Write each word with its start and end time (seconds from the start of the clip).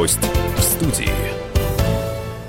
Гость 0.00 0.18
в 0.56 0.62
студии. 0.62 1.10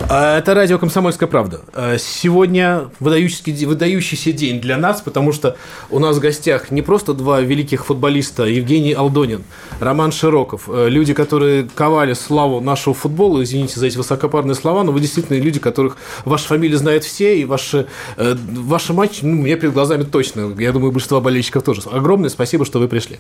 А, 0.09 0.37
Это 0.37 0.53
радио 0.53 0.77
«Комсомольская 0.77 1.27
правда». 1.27 1.59
А, 1.73 1.97
Сегодня 1.97 2.89
выдающийся, 3.01 3.67
выдающийся 3.67 4.31
день 4.31 4.61
для 4.61 4.77
нас, 4.77 5.01
потому 5.01 5.33
что 5.33 5.57
у 5.89 5.99
нас 5.99 6.15
в 6.15 6.21
гостях 6.21 6.71
не 6.71 6.81
просто 6.81 7.13
два 7.13 7.41
великих 7.41 7.85
футболиста, 7.85 8.43
Евгений 8.45 8.93
Алдонин, 8.93 9.43
Роман 9.81 10.13
Широков, 10.13 10.69
э, 10.69 10.87
люди, 10.87 11.13
которые 11.13 11.67
ковали 11.75 12.13
славу 12.13 12.61
нашего 12.61 12.95
футбола, 12.95 13.43
извините 13.43 13.81
за 13.81 13.87
эти 13.87 13.97
высокопарные 13.97 14.55
слова, 14.55 14.83
но 14.85 14.93
вы 14.93 15.01
действительно 15.01 15.37
люди, 15.37 15.59
которых 15.59 15.97
ваша 16.23 16.47
фамилия 16.47 16.77
знает 16.77 17.03
все, 17.03 17.37
и 17.37 17.43
ваши, 17.43 17.85
э, 18.15 18.33
ваши 18.47 18.93
матчи, 18.93 19.25
ну, 19.25 19.35
мне 19.35 19.57
перед 19.57 19.73
глазами 19.73 20.03
точно, 20.03 20.53
я 20.57 20.71
думаю, 20.71 20.93
большинство 20.93 21.19
болельщиков 21.19 21.63
тоже. 21.63 21.81
Огромное 21.91 22.29
спасибо, 22.29 22.63
что 22.63 22.79
вы 22.79 22.87
пришли. 22.87 23.19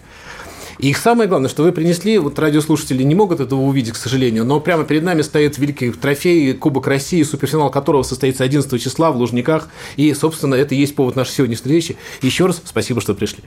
И 0.81 0.95
самое 0.95 1.29
главное, 1.29 1.47
что 1.47 1.61
вы 1.61 1.71
принесли, 1.71 2.17
вот 2.17 2.39
радиослушатели 2.39 3.03
не 3.03 3.13
могут 3.13 3.39
этого 3.39 3.61
увидеть, 3.61 3.93
к 3.93 3.97
сожалению, 3.97 4.45
но 4.45 4.59
прямо 4.59 4.83
перед 4.83 5.03
нами 5.03 5.21
стоит 5.21 5.59
великий 5.59 5.91
трофей 5.91 6.53
Кубок 6.53 6.87
России, 6.87 7.21
суперфинал 7.21 7.69
которого 7.69 8.01
состоится 8.01 8.43
11 8.43 8.81
числа 8.81 9.11
в 9.11 9.17
Лужниках. 9.17 9.69
И, 9.95 10.11
собственно, 10.15 10.55
это 10.55 10.73
и 10.73 10.79
есть 10.79 10.95
повод 10.95 11.15
нашей 11.15 11.33
сегодняшней 11.33 11.61
встречи. 11.61 11.97
Еще 12.23 12.47
раз 12.47 12.59
спасибо, 12.65 12.99
что 12.99 13.13
пришли. 13.13 13.43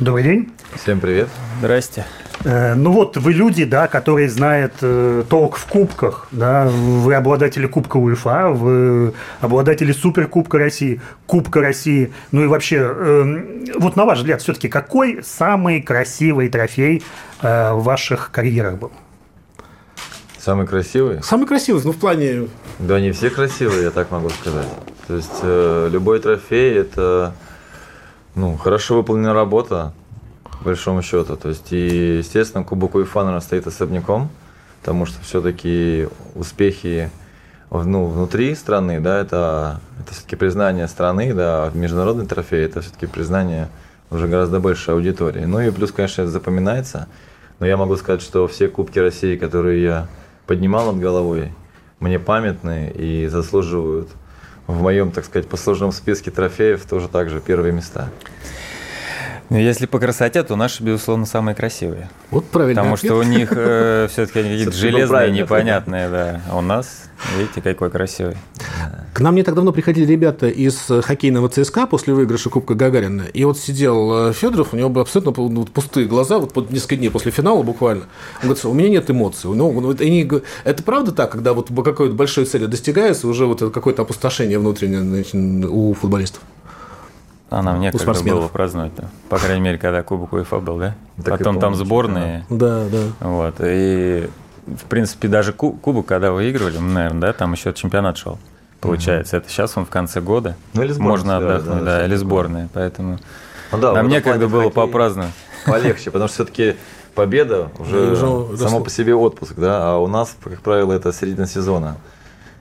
Добрый 0.00 0.24
день. 0.24 0.50
Всем 0.74 1.00
привет. 1.00 1.28
Здрасте. 1.60 2.04
Э, 2.44 2.74
Ну 2.74 2.92
вот 2.92 3.16
вы 3.16 3.32
люди, 3.32 3.64
да, 3.64 3.86
которые 3.86 4.28
знают 4.28 4.72
э, 4.80 5.22
толк 5.28 5.56
в 5.56 5.66
кубках, 5.66 6.26
да, 6.32 6.66
вы 6.66 7.14
обладатели 7.14 7.66
Кубка 7.66 7.98
УЕФА, 7.98 8.48
вы 8.50 9.12
обладатели 9.40 9.92
Суперкубка 9.92 10.58
России, 10.58 11.00
Кубка 11.26 11.60
России, 11.60 12.12
ну 12.32 12.42
и 12.42 12.46
вообще, 12.46 12.76
э, 12.78 13.64
вот 13.78 13.96
на 13.96 14.04
ваш 14.04 14.18
взгляд, 14.18 14.40
все-таки 14.42 14.68
какой 14.68 15.22
самый 15.22 15.82
красивый 15.82 16.48
трофей 16.48 17.02
э, 17.42 17.72
в 17.72 17.84
ваших 17.84 18.30
карьерах 18.32 18.78
был? 18.78 18.92
Самый 20.38 20.66
красивый? 20.66 21.22
Самый 21.22 21.46
красивый, 21.46 21.82
ну, 21.84 21.92
в 21.92 21.98
плане... 21.98 22.48
Да, 22.80 22.96
они 22.96 23.12
все 23.12 23.30
красивые, 23.30 23.84
я 23.84 23.90
так 23.92 24.10
могу 24.10 24.30
сказать. 24.30 24.66
То 25.06 25.14
есть 25.16 25.38
э, 25.42 25.88
любой 25.92 26.18
трофей 26.18 26.74
это 26.78 27.34
ну, 28.34 28.56
хорошо 28.56 28.96
выполненная 28.96 29.34
работа, 29.34 29.92
по 30.44 30.64
большому 30.64 31.02
счету. 31.02 31.36
То 31.36 31.48
есть, 31.48 31.72
и, 31.72 32.18
естественно, 32.18 32.64
Кубок 32.64 32.94
УЕФА, 32.94 33.20
наверное, 33.20 33.40
стоит 33.40 33.66
особняком, 33.66 34.30
потому 34.80 35.06
что 35.06 35.20
все-таки 35.22 36.08
успехи 36.34 37.10
ну, 37.70 38.06
внутри 38.06 38.54
страны, 38.54 39.00
да, 39.00 39.20
это, 39.20 39.80
это 40.00 40.12
все-таки 40.12 40.36
признание 40.36 40.88
страны, 40.88 41.32
да, 41.32 41.70
международный 41.74 42.26
трофей 42.26 42.64
это 42.64 42.82
все-таки 42.82 43.06
признание 43.06 43.68
уже 44.10 44.28
гораздо 44.28 44.60
большей 44.60 44.94
аудитории. 44.94 45.44
Ну 45.44 45.60
и 45.60 45.70
плюс, 45.70 45.90
конечно, 45.90 46.22
это 46.22 46.30
запоминается. 46.30 47.08
Но 47.58 47.66
я 47.66 47.76
могу 47.76 47.96
сказать, 47.96 48.20
что 48.20 48.46
все 48.46 48.68
Кубки 48.68 48.98
России, 48.98 49.36
которые 49.36 49.82
я 49.82 50.08
поднимал 50.46 50.92
над 50.92 51.00
головой, 51.00 51.52
мне 51.98 52.18
памятны 52.18 52.90
и 52.94 53.26
заслуживают 53.28 54.10
в 54.72 54.82
моем, 54.82 55.12
так 55.12 55.24
сказать, 55.24 55.48
послужном 55.48 55.92
списке 55.92 56.30
трофеев 56.30 56.84
тоже 56.86 57.08
также 57.08 57.40
первые 57.40 57.72
места. 57.72 58.10
Ну, 59.52 59.58
если 59.58 59.84
по 59.84 59.98
красоте, 59.98 60.42
то 60.44 60.56
наши, 60.56 60.82
безусловно, 60.82 61.26
самые 61.26 61.54
красивые. 61.54 62.08
Вот 62.30 62.46
правильно. 62.46 62.80
Потому 62.80 62.96
что 62.96 63.16
у 63.16 63.22
них 63.22 63.52
э, 63.54 64.08
все-таки 64.10 64.38
они 64.38 64.48
какие-то 64.48 64.72
железные, 64.72 65.30
непонятные, 65.30 66.08
да. 66.08 66.40
А 66.48 66.56
у 66.56 66.62
нас, 66.62 67.10
видите, 67.36 67.60
какой 67.60 67.90
красивый. 67.90 68.38
К 69.12 69.20
нам 69.20 69.34
не 69.34 69.42
так 69.42 69.54
давно 69.54 69.72
приходили 69.72 70.10
ребята 70.10 70.48
из 70.48 70.88
э, 70.88 71.02
хоккейного 71.02 71.50
ЦСКА 71.50 71.86
после 71.86 72.14
выигрыша 72.14 72.48
Кубка 72.48 72.72
Гагарина. 72.72 73.24
И 73.34 73.44
вот 73.44 73.58
сидел 73.58 74.32
Федоров, 74.32 74.72
у 74.72 74.76
него 74.78 74.88
были 74.88 75.02
абсолютно 75.02 75.34
ну, 75.46 75.66
пустые 75.66 76.06
глаза, 76.06 76.38
вот 76.38 76.54
под 76.54 76.70
несколько 76.70 76.96
дней 76.96 77.10
после 77.10 77.30
финала 77.30 77.62
буквально. 77.62 78.04
Он 78.42 78.48
говорит, 78.48 78.64
у 78.64 78.72
меня 78.72 78.88
нет 78.88 79.10
эмоций. 79.10 79.50
Ну, 79.50 79.90
они 80.00 80.30
это 80.64 80.82
правда 80.82 81.12
так, 81.12 81.30
когда 81.30 81.52
вот 81.52 81.68
какой-то 81.84 82.14
большой 82.14 82.46
цели 82.46 82.64
достигается, 82.64 83.28
уже 83.28 83.44
вот 83.44 83.60
какое-то 83.70 84.00
опустошение 84.00 84.58
внутреннее 84.58 85.66
у 85.68 85.92
футболистов? 85.92 86.40
А 87.52 87.62
нам 87.62 87.80
некогда 87.80 88.02
спортсменов. 88.02 88.40
было 88.40 88.48
праздновать-то. 88.48 89.10
По 89.28 89.38
крайней 89.38 89.60
мере, 89.60 89.76
когда 89.76 90.02
Кубок 90.02 90.32
УЕФА 90.32 90.58
был, 90.58 90.78
да? 90.78 90.94
Так 91.18 91.34
и 91.34 91.38
Потом 91.38 91.60
там 91.60 91.74
сборные. 91.74 92.46
Да, 92.48 92.84
да. 92.90 93.02
Вот. 93.20 93.56
И, 93.60 94.28
в 94.66 94.84
принципе, 94.84 95.28
даже 95.28 95.52
ку- 95.52 95.72
Кубок, 95.72 96.06
когда 96.06 96.32
выигрывали, 96.32 96.78
ну, 96.78 96.88
наверное, 96.88 97.20
да, 97.20 97.32
там 97.34 97.52
еще 97.52 97.72
чемпионат 97.74 98.16
шел. 98.16 98.38
Получается, 98.80 99.36
это 99.36 99.48
сейчас 99.50 99.76
он 99.76 99.84
в 99.84 99.90
конце 99.90 100.20
года. 100.20 100.56
Ну, 100.72 100.82
или 100.82 100.92
сборная 100.92 101.10
Можно 101.10 101.36
отдохнуть, 101.36 101.84
да, 101.84 102.04
или 102.06 102.16
сборная. 102.16 102.68
Поэтому 102.72 103.18
Ну 103.70 103.78
да, 103.78 103.88
нам 103.92 104.06
этом 104.06 104.08
некогда 104.08 104.48
плане 104.48 104.64
было 104.64 104.70
попраздновать. 104.70 105.32
Полегче, 105.66 106.10
потому 106.10 106.28
что 106.28 106.36
все-таки 106.36 106.76
победа 107.14 107.70
уже, 107.78 108.12
уже 108.12 108.56
само 108.58 108.80
по 108.80 108.88
себе 108.90 109.14
отпуск, 109.14 109.54
да, 109.56 109.92
а 109.92 109.98
у 109.98 110.06
нас, 110.08 110.34
как 110.42 110.60
правило, 110.62 110.92
это 110.92 111.12
середина 111.12 111.46
сезона. 111.46 111.96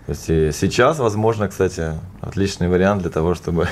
То 0.06 0.12
есть 0.12 0.60
сейчас, 0.60 1.00
возможно, 1.00 1.48
кстати, 1.48 1.94
отличный 2.20 2.68
вариант 2.68 3.02
для 3.04 3.10
того, 3.12 3.34
чтобы 3.34 3.68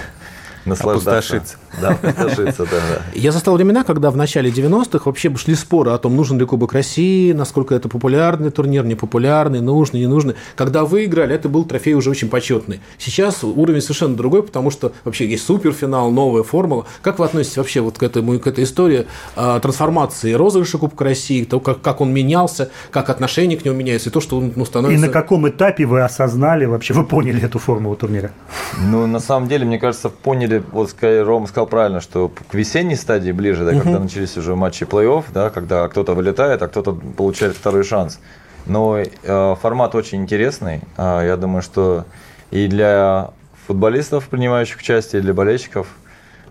наслаждаться. 0.69 1.38
Опустошиться. 1.38 1.57
Да, 1.81 1.90
опустошиться, 1.90 2.63
да, 2.66 2.78
да. 2.90 3.02
Я 3.13 3.31
застал 3.31 3.56
времена, 3.56 3.84
когда 3.84 4.12
в 4.12 4.18
начале 4.18 4.50
90-х 4.50 5.03
вообще 5.06 5.35
шли 5.35 5.56
споры 5.56 5.91
о 5.91 5.97
том, 5.97 6.16
нужен 6.16 6.40
ли 6.40 6.46
Кубок 6.46 6.74
России, 6.74 7.31
насколько 7.31 7.75
это 7.75 7.90
популярный 7.90 8.52
турнир, 8.52 8.85
непопулярный, 8.85 9.62
нужный, 9.62 10.02
не 10.02 10.07
нужный. 10.07 10.35
Когда 10.56 10.85
выиграли, 10.85 11.35
это 11.35 11.50
был 11.50 11.66
трофей 11.66 11.94
уже 11.94 12.09
очень 12.09 12.30
почетный. 12.30 12.81
Сейчас 12.97 13.44
уровень 13.44 13.81
совершенно 13.81 14.16
другой, 14.16 14.44
потому 14.44 14.72
что 14.72 14.94
вообще 15.03 15.28
есть 15.28 15.46
суперфинал, 15.46 16.12
новая 16.12 16.44
формула. 16.44 16.86
Как 17.01 17.19
вы 17.19 17.25
относитесь 17.25 17.57
вообще 17.57 17.81
вот 17.81 17.97
к, 17.97 18.03
этому, 18.03 18.40
к 18.40 18.47
этой 18.47 18.63
истории 18.63 19.07
а, 19.36 19.59
трансформации 19.59 20.34
розыгрыша 20.34 20.78
Кубка 20.78 21.03
России, 21.03 21.44
то, 21.44 21.59
как, 21.59 21.81
как 21.81 22.01
он 22.01 22.13
менялся, 22.13 22.69
как 22.91 23.09
отношение 23.09 23.57
к 23.57 23.66
нему 23.66 23.75
меняется, 23.75 24.09
и 24.09 24.12
то, 24.12 24.22
что 24.22 24.38
он 24.38 24.53
ну, 24.56 24.63
И 24.63 24.66
становится... 24.66 25.06
на 25.06 25.12
каком 25.12 25.47
этапе 25.47 25.86
вы 25.86 26.01
осознали 26.01 26.66
вообще, 26.66 26.94
вы 26.94 27.06
поняли 27.06 27.44
эту 27.44 27.59
формулу 27.59 27.96
турнира? 27.96 28.31
Ну, 28.78 29.07
на 29.07 29.19
самом 29.19 29.47
деле, 29.47 29.66
мне 29.66 29.80
кажется, 29.80 30.09
поняли, 30.09 30.59
вот 30.72 30.96
Рома 31.02 31.47
сказал 31.47 31.68
правильно, 31.68 32.02
что 32.02 32.30
к 32.30 32.53
весенней 32.53 32.96
стадии 32.96 33.31
ближе, 33.31 33.66
да, 33.66 33.72
когда 33.72 34.00
начались 34.00 34.38
уже 34.38 34.56
матчи 34.56 34.84
плей-офф, 34.84 35.25
да, 35.34 35.50
когда 35.50 35.88
кто-то 35.88 36.14
вылетает, 36.14 36.62
а 36.62 36.68
кто-то 36.68 36.94
получает 36.94 37.56
второй 37.56 37.84
шанс. 37.84 38.20
Но 38.66 38.98
э, 38.98 39.56
формат 39.62 39.96
очень 39.96 40.22
интересный. 40.22 40.81
А, 40.98 41.24
я 41.24 41.38
думаю, 41.38 41.62
что 41.62 42.06
и 42.52 42.68
для 42.68 43.31
футболистов, 43.68 44.28
принимающих 44.28 44.78
участие, 44.80 45.22
и 45.22 45.24
для 45.24 45.34
болельщиков 45.34 45.88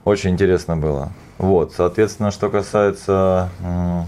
очень 0.04 0.30
интересно 0.30 0.76
было. 0.76 1.10
Вот, 1.38 1.72
соответственно, 1.76 2.30
что 2.30 2.48
касается 2.48 3.50
м, 3.60 4.06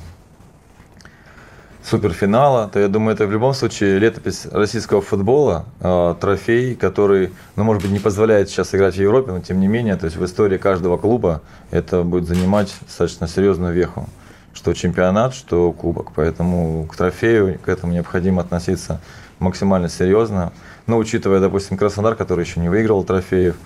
суперфинала, 1.90 2.68
то 2.68 2.78
я 2.78 2.88
думаю, 2.88 3.14
это 3.14 3.26
в 3.26 3.32
любом 3.32 3.52
случае 3.52 3.98
летопись 3.98 4.46
российского 4.46 5.02
футбола, 5.02 5.64
э, 5.80 6.14
трофей, 6.20 6.76
который, 6.76 7.32
ну, 7.56 7.64
может 7.64 7.82
быть, 7.82 7.90
не 7.90 7.98
позволяет 7.98 8.48
сейчас 8.48 8.74
играть 8.74 8.94
в 8.94 9.00
Европе, 9.00 9.32
но 9.32 9.40
тем 9.40 9.58
не 9.58 9.66
менее, 9.66 9.96
то 9.96 10.04
есть 10.04 10.16
в 10.16 10.24
истории 10.24 10.56
каждого 10.56 10.96
клуба 10.98 11.42
это 11.72 12.02
будет 12.04 12.28
занимать 12.28 12.72
достаточно 12.86 13.26
серьезную 13.26 13.74
веху. 13.74 14.08
Что 14.52 14.72
чемпионат, 14.72 15.34
что 15.34 15.72
кубок. 15.72 16.12
Поэтому 16.14 16.86
к 16.86 16.96
трофею, 16.96 17.58
к 17.58 17.68
этому 17.68 17.92
необходимо 17.92 18.42
относиться 18.42 19.00
максимально 19.38 19.88
серьезно. 19.88 20.52
Но 20.86 20.96
учитывая, 20.98 21.40
допустим, 21.40 21.76
Краснодар, 21.76 22.14
который 22.14 22.44
еще 22.44 22.60
не 22.60 22.68
выиграл 22.68 23.04
трофеев, 23.04 23.56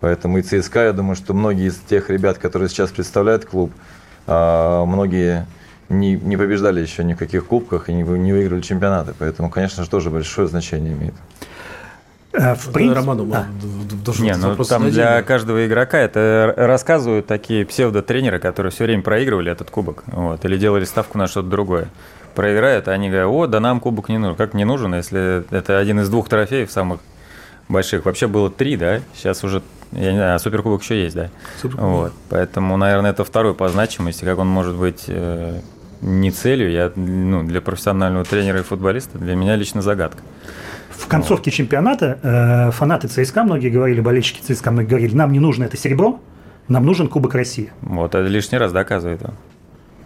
поэтому 0.00 0.38
и 0.38 0.42
ЦСКА, 0.42 0.84
я 0.84 0.92
думаю, 0.92 1.16
что 1.16 1.34
многие 1.34 1.68
из 1.68 1.76
тех 1.76 2.10
ребят, 2.10 2.38
которые 2.38 2.68
сейчас 2.68 2.90
представляют 2.90 3.44
клуб, 3.44 3.72
а, 4.26 4.84
многие 4.84 5.46
не, 5.88 6.14
не 6.14 6.36
побеждали 6.36 6.80
еще 6.80 7.04
ни 7.04 7.14
в 7.14 7.16
каких 7.18 7.46
кубках 7.46 7.88
и 7.88 7.92
не, 7.92 8.02
не 8.02 8.32
выиграли 8.32 8.60
чемпионаты. 8.60 9.14
Поэтому, 9.18 9.50
конечно 9.50 9.84
же, 9.84 9.90
тоже 9.90 10.10
большое 10.10 10.48
значение 10.48 10.92
имеет. 10.92 11.14
Э, 12.32 12.54
В 12.54 12.72
принципе, 12.72 13.00
Роману, 13.00 13.26
А. 13.32 13.46
должен 14.04 14.24
Не, 14.24 14.36
ну 14.36 14.54
там 14.64 14.90
для 14.90 15.22
каждого 15.22 15.66
игрока 15.66 15.98
это 15.98 16.52
рассказывают 16.56 17.26
такие 17.26 17.64
псевдотренеры, 17.64 18.38
которые 18.38 18.70
все 18.70 18.84
время 18.84 19.02
проигрывали 19.02 19.50
этот 19.50 19.70
кубок, 19.70 20.04
вот, 20.06 20.44
или 20.44 20.56
делали 20.58 20.84
ставку 20.84 21.18
на 21.18 21.26
что-то 21.26 21.48
другое. 21.48 21.88
Проиграют, 22.34 22.86
а 22.86 22.92
они 22.92 23.08
говорят, 23.08 23.28
о, 23.28 23.46
да 23.46 23.58
нам 23.58 23.80
кубок 23.80 24.08
не 24.08 24.18
нужен. 24.18 24.36
Как 24.36 24.54
не 24.54 24.64
нужен, 24.64 24.94
если 24.94 25.44
это 25.50 25.78
один 25.78 26.00
из 26.00 26.08
двух 26.08 26.28
трофеев 26.28 26.70
самых 26.70 27.00
больших. 27.68 28.04
Вообще 28.04 28.28
было 28.28 28.50
три, 28.50 28.76
да? 28.76 29.00
Сейчас 29.14 29.42
уже, 29.42 29.62
я 29.92 30.12
не 30.12 30.18
знаю, 30.18 30.36
а 30.36 30.38
суперкубок 30.38 30.82
еще 30.82 31.02
есть, 31.02 31.16
да? 31.16 31.30
Суперкубок. 31.60 31.90
Вот. 31.90 32.12
Поэтому, 32.28 32.76
наверное, 32.76 33.10
это 33.10 33.24
второй 33.24 33.54
по 33.54 33.68
значимости, 33.68 34.24
как 34.24 34.38
он 34.38 34.46
может 34.46 34.76
быть 34.76 35.04
э, 35.08 35.60
не 36.00 36.30
целью. 36.30 36.70
Я, 36.70 36.92
ну, 36.94 37.42
для 37.44 37.60
профессионального 37.60 38.24
тренера 38.24 38.60
и 38.60 38.62
футболиста 38.62 39.18
для 39.18 39.34
меня 39.34 39.56
лично 39.56 39.82
загадка. 39.82 40.22
В 40.90 41.06
концовке 41.06 41.50
чемпионата 41.50 42.18
э, 42.22 42.70
фанаты 42.72 43.08
ЦСКА, 43.08 43.44
многие 43.44 43.70
говорили, 43.70 44.00
болельщики 44.00 44.40
ЦСКА, 44.42 44.70
многие 44.70 44.88
говорили, 44.88 45.14
нам 45.14 45.32
не 45.32 45.40
нужно 45.40 45.64
это 45.64 45.76
серебро, 45.76 46.20
нам 46.66 46.84
нужен 46.84 47.08
Кубок 47.08 47.34
России. 47.34 47.72
Вот, 47.80 48.14
это 48.14 48.26
лишний 48.26 48.58
раз 48.58 48.72
доказывает. 48.72 49.22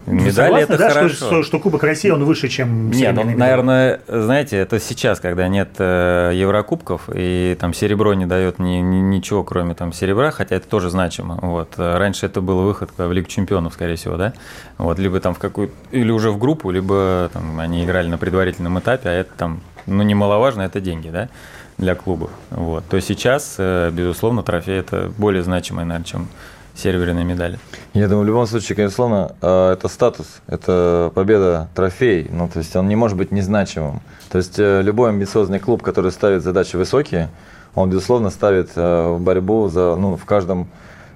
Медали 0.05 0.61
это 0.61 0.77
да, 0.77 0.89
хорошо. 0.89 1.15
Что, 1.15 1.43
что 1.43 1.59
Кубок 1.59 1.83
России, 1.83 2.09
он 2.09 2.23
выше, 2.25 2.49
чем 2.49 2.91
Не, 2.91 3.11
ну, 3.11 3.23
медаль? 3.23 3.37
наверное, 3.37 4.01
знаете, 4.07 4.57
это 4.57 4.79
сейчас, 4.79 5.19
когда 5.19 5.47
нет 5.47 5.69
э, 5.77 6.31
Еврокубков, 6.35 7.09
и 7.13 7.55
там 7.59 7.73
серебро 7.73 8.13
не 8.13 8.25
дает 8.25 8.59
ни, 8.59 8.77
ни- 8.81 9.15
ничего, 9.15 9.43
кроме 9.43 9.75
там 9.75 9.93
серебра, 9.93 10.31
хотя 10.31 10.55
это 10.55 10.67
тоже 10.67 10.89
значимо. 10.89 11.39
Вот. 11.41 11.73
Раньше 11.77 12.25
это 12.25 12.41
был 12.41 12.61
выход 12.63 12.89
в 12.97 13.11
Лигу 13.11 13.27
чемпионов, 13.27 13.73
скорее 13.73 13.95
всего, 13.95 14.17
да? 14.17 14.33
Вот, 14.77 14.99
либо 14.99 15.19
там 15.19 15.33
в 15.33 15.39
какую 15.39 15.71
или 15.91 16.11
уже 16.11 16.31
в 16.31 16.37
группу, 16.37 16.69
либо 16.71 17.29
там 17.31 17.59
они 17.59 17.85
играли 17.85 18.07
на 18.07 18.17
предварительном 18.17 18.79
этапе, 18.79 19.09
а 19.09 19.11
это 19.13 19.31
там, 19.37 19.61
ну, 19.85 20.03
немаловажно, 20.03 20.63
это 20.63 20.81
деньги, 20.81 21.09
да, 21.09 21.29
для 21.77 21.95
клубов. 21.95 22.29
Вот. 22.49 22.83
То 22.89 22.99
сейчас, 22.99 23.55
э, 23.57 23.89
безусловно, 23.91 24.43
трофей 24.43 24.79
это 24.79 25.11
более 25.17 25.43
значимый, 25.43 25.85
наверное, 25.85 26.05
чем 26.05 26.27
серебряные 26.75 27.25
медали. 27.25 27.59
Я 27.93 28.07
думаю, 28.07 28.23
в 28.23 28.27
любом 28.27 28.47
случае, 28.47 28.77
э, 28.77 29.73
это 29.73 29.87
статус, 29.87 30.41
это 30.47 31.11
победа, 31.13 31.69
трофей. 31.75 32.27
Ну, 32.31 32.47
то 32.47 32.59
есть 32.59 32.75
он 32.75 32.87
не 32.87 32.95
может 32.95 33.17
быть 33.17 33.31
незначимым. 33.31 34.01
То 34.31 34.37
есть 34.37 34.57
э, 34.57 34.81
любой 34.81 35.09
амбициозный 35.09 35.59
клуб, 35.59 35.83
который 35.83 36.11
ставит 36.11 36.43
задачи 36.43 36.75
высокие, 36.75 37.29
он, 37.75 37.89
безусловно, 37.89 38.29
ставит 38.29 38.71
э, 38.75 39.17
борьбу 39.17 39.67
за, 39.67 39.95
ну, 39.95 40.15
в 40.15 40.25
каждом 40.25 40.67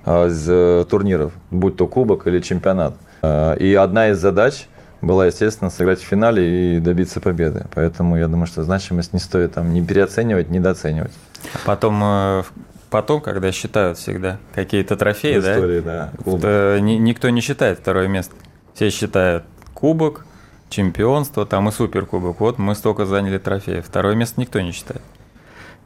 э, 0.05 0.27
из 0.27 0.45
э, 0.49 0.85
турниров, 0.89 1.31
будь 1.51 1.77
то 1.77 1.87
кубок 1.87 2.27
или 2.27 2.39
чемпионат. 2.39 2.95
И 3.59 3.75
одна 3.79 4.09
из 4.09 4.19
задач 4.19 4.67
была, 5.01 5.25
естественно, 5.25 5.71
сыграть 5.71 5.99
в 5.99 6.03
финале 6.03 6.77
и 6.77 6.79
добиться 6.79 7.19
победы. 7.19 7.65
Поэтому 7.73 8.15
я 8.15 8.27
думаю, 8.27 8.45
что 8.45 8.63
значимость 8.63 9.11
не 9.11 9.19
стоит 9.19 9.53
там 9.53 9.73
ни 9.73 9.81
переоценивать, 9.81 10.49
ни 10.49 10.59
недооценивать. 10.59 11.11
А 11.53 11.57
потом, 11.65 12.45
потом, 12.89 13.21
когда 13.21 13.51
считают 13.51 13.97
всегда 13.97 14.39
какие-то 14.53 14.95
трофеи, 14.95 15.39
да, 15.39 15.55
истории, 15.55 15.79
да. 15.81 16.11
Да, 16.25 16.79
ни- 16.79 16.93
никто 16.97 17.29
не 17.29 17.41
считает 17.41 17.79
второе 17.79 18.07
место. 18.07 18.35
Все 18.73 18.89
считают 18.89 19.43
кубок, 19.73 20.25
чемпионство, 20.69 21.45
там 21.45 21.69
и 21.69 21.71
суперкубок. 21.71 22.39
Вот 22.39 22.57
мы 22.57 22.75
столько 22.75 23.05
заняли 23.05 23.37
трофеев. 23.37 23.85
Второе 23.85 24.15
место 24.15 24.39
никто 24.39 24.59
не 24.61 24.71
считает. 24.71 25.01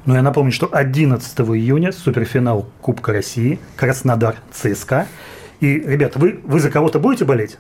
Ну, 0.06 0.16
я 0.16 0.22
напомню, 0.24 0.52
что 0.52 0.68
11 0.72 1.40
июня 1.42 1.92
суперфинал 1.92 2.68
Кубка 2.82 3.14
России, 3.14 3.60
Краснодар, 3.76 4.36
ЦСКА. 4.52 5.06
И, 5.60 5.80
ребят, 5.80 6.16
вы, 6.16 6.40
вы 6.44 6.60
за 6.60 6.72
кого-то 6.72 7.00
будете 7.00 7.24
болеть? 7.24 7.60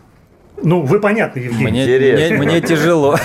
Ну, 0.63 0.81
вы 0.81 0.99
понятно, 0.99 1.39
Евгений. 1.39 1.63
Мне, 1.71 1.83
Интересно. 1.83 2.37
мне- 2.37 2.45
мне 2.45 2.61
тяжело. 2.61 3.15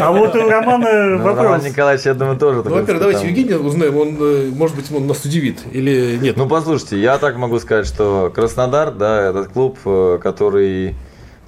А 0.00 0.12
вот 0.12 0.34
у 0.36 0.48
Романа 0.48 1.16
Ну, 1.18 1.22
вопрос. 1.24 1.44
Роман 1.44 1.64
Николаевич, 1.64 2.06
я 2.06 2.14
думаю, 2.14 2.38
тоже 2.38 2.58
Ну, 2.58 2.62
такой 2.64 2.80
во-первых, 2.80 3.02
давайте 3.02 3.28
Евгения 3.28 3.56
узнаем, 3.56 3.96
он, 3.96 4.16
э, 4.20 4.50
может 4.54 4.76
быть, 4.76 4.90
он 4.92 5.06
нас 5.06 5.24
удивит 5.24 5.60
или 5.72 6.18
нет. 6.20 6.36
Ну, 6.36 6.48
послушайте, 6.48 7.00
я 7.00 7.18
так 7.18 7.36
могу 7.36 7.58
сказать, 7.58 7.86
что 7.86 8.30
Краснодар, 8.34 8.92
да, 8.92 9.30
этот 9.30 9.48
клуб, 9.48 9.78
э, 9.84 10.18
который 10.22 10.94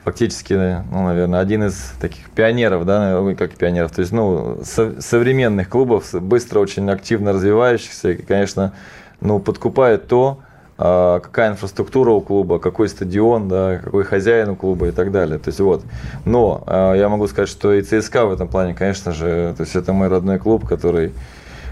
фактически, 0.05 0.53
ну, 0.55 1.05
наверное, 1.05 1.41
один 1.41 1.65
из 1.65 1.93
таких 2.01 2.31
пионеров, 2.31 2.85
да, 2.87 3.21
как 3.37 3.55
пионеров, 3.57 3.91
то 3.93 4.01
есть, 4.01 4.13
ну, 4.13 4.59
со- 4.65 5.01
современных 5.01 5.69
клубов, 5.69 6.13
быстро, 6.13 6.61
очень 6.61 6.89
активно 6.91 7.33
развивающихся, 7.33 8.11
и, 8.13 8.23
конечно, 8.23 8.73
ну, 9.21 9.41
подкупает 9.41 10.07
то, 10.07 10.39
какая 10.77 11.51
инфраструктура 11.53 12.11
у 12.11 12.21
клуба, 12.21 12.59
какой 12.59 12.89
стадион, 12.89 13.49
да, 13.49 13.79
какой 13.83 14.05
хозяин 14.05 14.51
у 14.51 14.57
клуба 14.57 14.89
и 14.89 14.91
так 14.91 15.11
далее. 15.11 15.39
То 15.39 15.49
есть 15.49 15.61
вот. 15.61 15.83
Но 16.25 16.63
а, 16.67 16.93
я 16.95 17.09
могу 17.09 17.27
сказать, 17.29 17.49
что 17.49 17.73
и 17.73 17.81
ЦСКА 17.83 18.27
в 18.27 18.33
этом 18.33 18.47
плане, 18.49 18.75
конечно 18.75 19.13
же, 19.13 19.55
то 19.57 19.63
есть 19.63 19.75
это 19.75 19.93
мой 19.95 20.09
родной 20.09 20.39
клуб, 20.39 20.67
который 20.67 21.13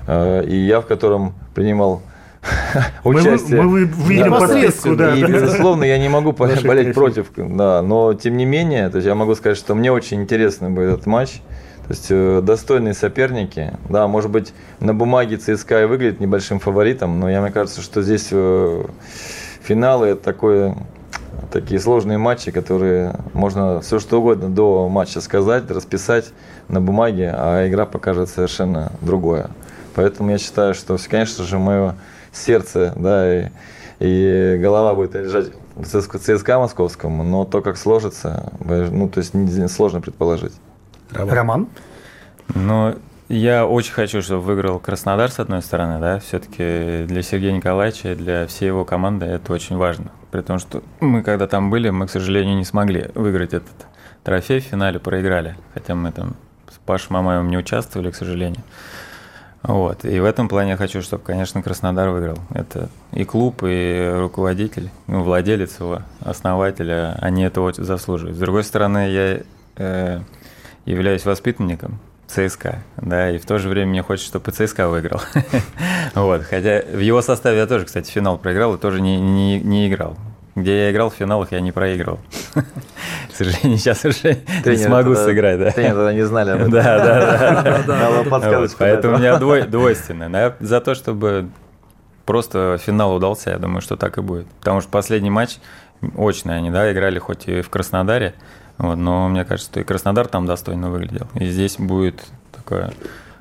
а, 0.06 0.40
и 0.40 0.56
я 0.56 0.80
в 0.80 0.86
котором 0.86 1.34
принимал 1.54 2.00
Мы, 3.04 3.20
участие. 3.20 3.62
мы 3.62 3.68
вы- 3.68 3.84
видим 3.84 4.30
Да. 4.30 4.38
подписку, 4.40 4.96
да. 4.96 5.14
И, 5.14 5.20
да. 5.22 5.28
безусловно, 5.28 5.84
я 5.84 5.98
не 5.98 6.08
могу 6.08 6.32
болеть 6.38 6.94
против, 6.94 7.26
да, 7.36 7.82
но 7.82 8.14
тем 8.14 8.36
не 8.36 8.44
менее, 8.44 8.88
то 8.88 8.96
есть 8.96 9.06
я 9.06 9.14
могу 9.14 9.34
сказать, 9.34 9.56
что 9.58 9.74
мне 9.74 9.92
очень 9.92 10.22
интересно 10.22 10.70
был 10.70 10.82
этот 10.82 11.06
матч. 11.06 11.40
То 11.86 11.92
есть 11.92 12.06
э, 12.08 12.40
достойные 12.42 12.94
соперники. 12.94 13.76
Да, 13.90 14.06
может 14.06 14.30
быть, 14.30 14.54
на 14.80 14.94
бумаге 14.94 15.36
ЦСКА 15.36 15.82
и 15.82 15.84
выглядит 15.84 16.18
небольшим 16.18 16.58
фаворитом, 16.58 17.20
но 17.20 17.28
я, 17.28 17.42
мне 17.42 17.50
кажется, 17.50 17.82
что 17.82 18.00
здесь 18.00 18.28
э, 18.30 18.84
финалы 19.62 20.08
это 20.08 20.22
такое, 20.22 20.76
такие 21.52 21.78
сложные 21.78 22.16
матчи, 22.16 22.50
которые 22.50 23.14
можно 23.34 23.82
все 23.82 23.98
что 23.98 24.20
угодно 24.20 24.48
до 24.48 24.88
матча 24.88 25.20
сказать, 25.20 25.70
расписать 25.70 26.32
на 26.68 26.80
бумаге, 26.80 27.34
а 27.36 27.68
игра 27.68 27.84
покажет 27.84 28.30
совершенно 28.30 28.92
другое. 29.02 29.50
Поэтому 29.94 30.30
я 30.30 30.38
считаю, 30.38 30.72
что, 30.72 30.96
конечно 31.10 31.44
же, 31.44 31.58
мое 31.58 31.96
сердце, 32.32 32.94
да, 32.96 33.42
и, 33.42 33.48
и 34.00 34.58
голова 34.58 34.94
будет 34.94 35.14
лежать 35.16 35.48
в 35.76 35.84
ЦСКА, 35.84 36.58
московскому, 36.58 37.24
но 37.24 37.44
то, 37.44 37.60
как 37.60 37.76
сложится, 37.76 38.52
ну, 38.60 39.10
то 39.10 39.20
есть 39.20 39.34
сложно 39.70 40.00
предположить. 40.00 40.52
Роман? 41.14 41.68
Ну, 42.54 42.94
я 43.28 43.66
очень 43.66 43.92
хочу, 43.92 44.20
чтобы 44.20 44.42
выиграл 44.42 44.78
Краснодар, 44.78 45.30
с 45.30 45.38
одной 45.38 45.62
стороны, 45.62 45.98
да, 45.98 46.18
все-таки 46.18 47.04
для 47.06 47.22
Сергея 47.22 47.52
Николаевича, 47.52 48.14
для 48.14 48.46
всей 48.46 48.66
его 48.66 48.84
команды 48.84 49.24
это 49.26 49.52
очень 49.52 49.76
важно. 49.76 50.10
При 50.30 50.42
том, 50.42 50.58
что 50.58 50.82
мы, 51.00 51.22
когда 51.22 51.46
там 51.46 51.70
были, 51.70 51.90
мы, 51.90 52.06
к 52.06 52.10
сожалению, 52.10 52.56
не 52.56 52.64
смогли 52.64 53.10
выиграть 53.14 53.54
этот 53.54 53.72
трофей 54.24 54.60
в 54.60 54.64
финале, 54.64 54.98
проиграли. 54.98 55.56
Хотя 55.72 55.94
мы 55.94 56.12
там 56.12 56.34
с 56.70 56.78
Пашей 56.84 57.08
Мамаевым 57.10 57.50
не 57.50 57.56
участвовали, 57.56 58.10
к 58.10 58.16
сожалению. 58.16 58.62
Вот. 59.62 60.04
И 60.04 60.20
в 60.20 60.24
этом 60.24 60.48
плане 60.48 60.72
я 60.72 60.76
хочу, 60.76 61.00
чтобы, 61.00 61.22
конечно, 61.22 61.62
Краснодар 61.62 62.10
выиграл. 62.10 62.38
Это 62.50 62.90
и 63.12 63.24
клуб, 63.24 63.62
и 63.62 64.12
руководитель, 64.14 64.90
ну, 65.06 65.22
владелец 65.22 65.80
его, 65.80 66.02
основателя, 66.20 67.16
они 67.20 67.44
этого 67.44 67.72
заслуживают. 67.72 68.36
С 68.36 68.40
другой 68.40 68.64
стороны, 68.64 69.10
я 69.10 69.40
э, 69.76 70.20
являюсь 70.84 71.24
воспитанником 71.24 71.98
ЦСКА, 72.26 72.82
да, 72.96 73.30
и 73.30 73.38
в 73.38 73.46
то 73.46 73.58
же 73.58 73.68
время 73.68 73.90
мне 73.90 74.02
хочется, 74.02 74.28
чтобы 74.28 74.50
ЦСКА 74.52 74.88
выиграл. 74.88 75.20
Вот, 76.14 76.42
хотя 76.44 76.82
в 76.92 77.00
его 77.00 77.22
составе 77.22 77.58
я 77.58 77.66
тоже, 77.66 77.86
кстати, 77.86 78.10
финал 78.10 78.38
проиграл 78.38 78.74
и 78.74 78.78
тоже 78.78 79.00
не, 79.00 79.18
не, 79.20 79.58
не 79.60 79.88
играл. 79.88 80.16
Где 80.54 80.84
я 80.84 80.90
играл 80.92 81.10
в 81.10 81.14
финалах, 81.14 81.50
я 81.50 81.60
не 81.60 81.72
проигрывал. 81.72 82.20
К 82.54 83.34
сожалению, 83.36 83.78
сейчас 83.78 84.04
уже 84.04 84.38
не 84.64 84.76
смогу 84.76 85.10
тогда- 85.14 85.24
сыграть, 85.24 85.58
да. 85.58 85.70
Тренеры 85.72 85.94
тогда 85.96 86.12
не 86.12 86.22
знали 86.22 86.50
об 86.50 86.60
этом. 86.60 86.70
Да, 86.70 86.82
да, 87.04 87.82
да. 87.86 88.10
Вот, 88.60 88.70
Поэтому 88.78 89.16
у 89.16 89.18
меня 89.18 89.36
двой- 89.38 89.66
двойственное. 89.66 90.28
Но 90.28 90.38
я 90.38 90.56
за 90.60 90.80
то, 90.80 90.94
чтобы 90.94 91.48
просто 92.24 92.78
финал 92.78 93.16
удался, 93.16 93.50
я 93.50 93.58
думаю, 93.58 93.80
что 93.80 93.96
так 93.96 94.16
и 94.18 94.20
будет. 94.20 94.46
Потому 94.60 94.80
что 94.80 94.90
последний 94.90 95.30
матч 95.30 95.56
очный 96.16 96.56
они, 96.58 96.70
да, 96.70 96.92
играли 96.92 97.18
хоть 97.18 97.48
и 97.48 97.60
в 97.60 97.70
Краснодаре, 97.70 98.34
вот, 98.78 98.96
но 98.96 99.28
мне 99.28 99.44
кажется, 99.44 99.70
что 99.70 99.80
и 99.80 99.84
Краснодар 99.84 100.26
там 100.26 100.46
достойно 100.46 100.90
выглядел. 100.90 101.26
И 101.34 101.46
здесь 101.46 101.76
будет 101.78 102.24
такое 102.52 102.92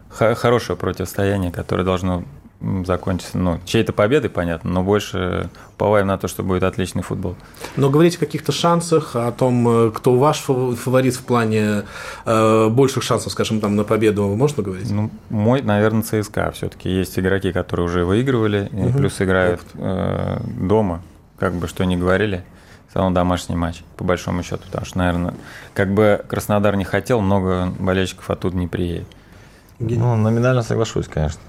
хо- 0.09 0.35
хорошее 0.35 0.77
противостояние, 0.77 1.51
которое 1.51 1.83
должно 1.83 2.23
м, 2.61 2.85
закончиться, 2.85 3.37
ну, 3.37 3.59
чьей-то 3.65 3.91
победой, 3.91 4.29
понятно, 4.29 4.69
но 4.69 4.83
больше 4.83 5.49
уповаем 5.75 6.07
на 6.07 6.17
то, 6.17 6.29
что 6.29 6.43
будет 6.43 6.63
отличный 6.63 7.01
футбол. 7.03 7.35
Но 7.75 7.89
говорить 7.89 8.15
о 8.15 8.19
каких-то 8.19 8.53
шансах, 8.53 9.17
о 9.17 9.31
том, 9.33 9.67
э, 9.87 9.91
кто 9.91 10.15
ваш 10.17 10.37
фав- 10.47 10.75
фаворит 10.75 11.15
в 11.15 11.23
плане 11.23 11.83
э, 12.25 12.69
больших 12.69 13.03
шансов, 13.03 13.33
скажем, 13.33 13.59
там 13.59 13.75
на 13.75 13.83
победу, 13.83 14.23
можно 14.29 14.63
говорить? 14.63 14.89
Ну, 14.89 15.09
мой, 15.29 15.61
наверное, 15.61 16.03
ЦСКА. 16.03 16.51
Все-таки 16.51 16.89
есть 16.89 17.19
игроки, 17.19 17.51
которые 17.51 17.85
уже 17.85 18.05
выигрывали, 18.05 18.69
и 18.71 18.91
плюс 18.93 19.19
играют 19.19 19.59
э, 19.73 20.39
дома, 20.45 21.01
как 21.37 21.55
бы 21.55 21.67
что 21.67 21.83
ни 21.83 21.97
говорили. 21.97 22.45
Все 22.93 22.99
равно 22.99 23.15
домашний 23.15 23.55
матч, 23.55 23.83
по 23.97 24.03
большому 24.03 24.43
счету. 24.43 24.65
Потому 24.67 24.85
что, 24.85 24.99
наверное, 24.99 25.33
как 25.73 25.91
бы 25.95 26.23
Краснодар 26.29 26.75
не 26.75 26.83
хотел, 26.83 27.21
много 27.21 27.73
болельщиков 27.79 28.29
оттуда 28.29 28.55
не 28.55 28.67
приедет. 28.67 29.07
Ну, 29.79 30.15
номинально 30.15 30.61
соглашусь, 30.61 31.07
конечно. 31.07 31.41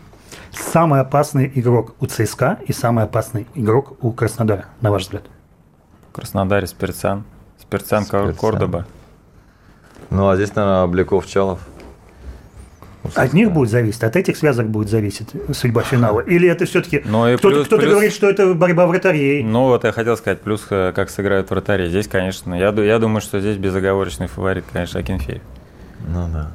Самый 0.53 1.01
опасный 1.03 1.53
игрок 1.55 1.97
у 2.01 2.07
ЦСКА 2.07 2.61
и 2.67 2.73
самый 2.73 3.05
опасный 3.05 3.47
игрок 3.55 4.03
у 4.03 4.11
Краснодара, 4.13 4.65
на 4.81 4.91
ваш 4.91 5.03
взгляд? 5.03 5.25
В 6.09 6.15
Краснодаре. 6.15 6.67
Спиртсан, 6.67 7.25
Кор- 7.61 8.23
Спиртсан. 8.23 8.35
Кордоба. 8.37 8.87
Ну, 10.09 10.27
а 10.27 10.37
здесь, 10.37 10.55
наверное, 10.55 10.85
Обликов, 10.85 11.27
Чалов. 11.27 11.61
От 13.15 13.33
них 13.33 13.53
будет 13.53 13.71
зависеть, 13.71 14.03
от 14.03 14.17
этих 14.17 14.37
связок 14.37 14.69
будет 14.69 14.89
зависеть 14.89 15.29
судьба 15.53 15.83
финала? 15.83 16.21
Или 16.21 16.49
это 16.49 16.65
все-таки 16.65 17.03
Ну 17.05 17.25
кто-то, 17.37 17.49
плюс- 17.57 17.67
кто-то 17.67 17.83
плюс- 17.83 17.93
говорит, 17.93 18.13
что 18.13 18.31
это 18.31 18.55
борьба 18.55 18.87
вратарей? 18.87 19.43
Ну, 19.43 19.65
вот 19.67 19.85
я 19.85 19.93
хотел 19.93 20.17
сказать, 20.17 20.41
плюс 20.41 20.67
э, 20.71 20.93
как 20.95 21.11
сыграют 21.11 21.51
вратари. 21.51 21.89
Здесь, 21.89 22.09
конечно, 22.09 22.55
я, 22.55 22.71
я 22.71 22.99
думаю, 22.99 23.21
что 23.21 23.41
здесь 23.41 23.57
безоговорочный 23.59 24.27
фаворит, 24.27 24.65
конечно, 24.73 25.01
Акинфеев. 25.01 25.43
Ну, 26.09 26.29
да. 26.33 26.51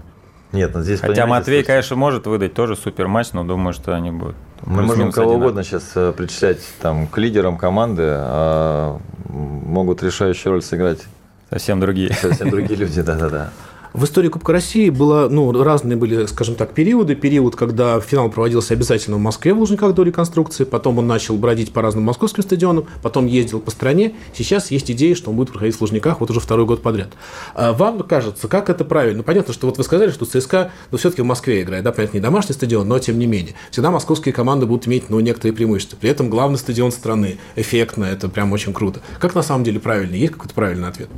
Нет, 0.52 0.72
ну 0.74 0.82
здесь, 0.82 1.00
Хотя 1.00 1.28
Матвей, 1.28 1.58
слушайте, 1.58 1.68
конечно, 1.68 1.96
может 1.96 2.26
выдать 2.26 2.56
тоже 2.56 2.76
супер 2.76 3.08
матч, 3.08 3.34
но 3.34 3.44
думаю, 3.44 3.74
что 3.74 3.96
они 3.96 4.10
будут. 4.10 4.36
Мы 4.66 4.82
можем 4.82 5.12
кого 5.12 5.36
угодно 5.36 5.64
сейчас 5.64 5.92
э, 5.96 6.12
причислять 6.18 6.60
там, 6.82 7.06
к 7.08 7.18
лидерам 7.20 7.58
команды, 7.58 8.04
а 8.08 8.98
могут 9.28 10.02
решающую 10.02 10.54
роль 10.54 10.64
сыграть 10.64 11.04
Совсем 11.52 11.80
другие. 11.80 12.14
совсем 12.14 12.50
другие 12.50 12.80
люди, 12.80 13.02
да-да-да. 13.04 13.52
В 13.92 14.04
истории 14.04 14.30
Кубка 14.30 14.52
России 14.52 14.92
было, 14.92 15.30
ну, 15.30 15.52
разные 15.64 15.98
были, 15.98 16.28
скажем 16.28 16.54
так, 16.54 16.74
периоды. 16.74 17.16
Период, 17.16 17.56
когда 17.56 18.00
финал 18.00 18.30
проводился 18.30 18.76
обязательно 18.76 19.18
в 19.18 19.20
Москве 19.20 19.52
в 19.52 19.58
Лужниках 19.58 19.96
до 19.96 20.04
реконструкции, 20.04 20.64
потом 20.64 21.00
он 21.00 21.08
начал 21.08 21.36
бродить 21.38 21.74
по 21.74 21.82
разным 21.82 22.04
московским 22.04 22.44
стадионам, 22.44 22.86
потом 23.02 23.26
ездил 23.26 23.60
по 23.60 23.72
стране. 23.72 24.14
Сейчас 24.36 24.70
есть 24.70 24.92
идея, 24.92 25.16
что 25.16 25.32
он 25.32 25.38
будет 25.38 25.50
проходить 25.50 25.76
в 25.76 25.82
Лужниках 25.82 26.20
вот 26.20 26.30
уже 26.30 26.40
второй 26.40 26.68
год 26.68 26.84
подряд. 26.84 27.10
А 27.56 27.74
вам 27.74 28.04
кажется, 28.04 28.48
как 28.48 28.70
это 28.70 28.86
правильно? 28.86 29.18
Ну, 29.18 29.24
понятно, 29.24 29.54
что 29.54 29.66
вот 29.66 29.80
вы 29.80 29.84
сказали, 29.84 30.12
что 30.12 30.26
ЦСКА, 30.26 30.72
ну, 30.92 31.00
все-таки 31.00 31.24
в 31.24 31.26
Москве 31.26 31.64
играет, 31.64 31.84
да, 31.84 31.92
понятно, 31.92 32.18
не 32.18 32.22
домашний 32.22 32.54
стадион, 32.54 32.88
но 32.88 33.00
тем 33.00 33.18
не 33.18 33.26
менее. 33.26 33.56
Всегда 33.72 33.90
московские 33.90 34.34
команды 34.34 34.68
будут 34.68 34.88
иметь, 34.88 35.10
ну, 35.10 35.20
некоторые 35.20 35.54
преимущества. 35.54 35.98
При 36.00 36.12
этом 36.12 36.30
главный 36.30 36.60
стадион 36.60 36.92
страны, 36.92 37.40
эффектно, 37.56 38.06
это 38.06 38.30
прям 38.30 38.52
очень 38.52 38.72
круто. 38.72 39.02
Как 39.20 39.34
на 39.34 39.42
самом 39.42 39.64
деле 39.64 39.80
правильно? 39.80 40.14
Есть 40.14 40.34
какой-то 40.34 40.54
правильный 40.54 40.88
ответ? 40.88 41.10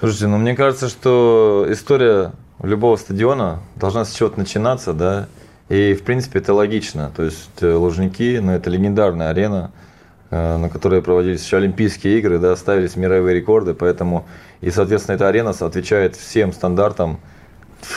Слушайте, 0.00 0.26
ну 0.26 0.36
мне 0.36 0.54
кажется, 0.54 0.88
что 0.88 1.66
история 1.70 2.17
любого 2.62 2.96
стадиона 2.96 3.60
должна 3.76 4.04
с 4.04 4.12
чего-то 4.12 4.38
начинаться, 4.38 4.92
да, 4.92 5.28
и 5.68 5.94
в 5.94 6.02
принципе 6.02 6.38
это 6.38 6.54
логично. 6.54 7.12
То 7.14 7.24
есть 7.24 7.50
э, 7.60 7.72
Лужники, 7.72 8.38
ну 8.38 8.52
это 8.52 8.70
легендарная 8.70 9.30
арена, 9.30 9.70
э, 10.30 10.56
на 10.56 10.68
которой 10.68 11.02
проводились 11.02 11.44
еще 11.44 11.58
Олимпийские 11.58 12.18
игры, 12.18 12.38
да, 12.38 12.56
ставились 12.56 12.96
мировые 12.96 13.36
рекорды, 13.36 13.74
поэтому 13.74 14.26
и, 14.60 14.70
соответственно, 14.70 15.16
эта 15.16 15.28
арена 15.28 15.50
отвечает 15.50 16.16
всем 16.16 16.52
стандартам 16.52 17.20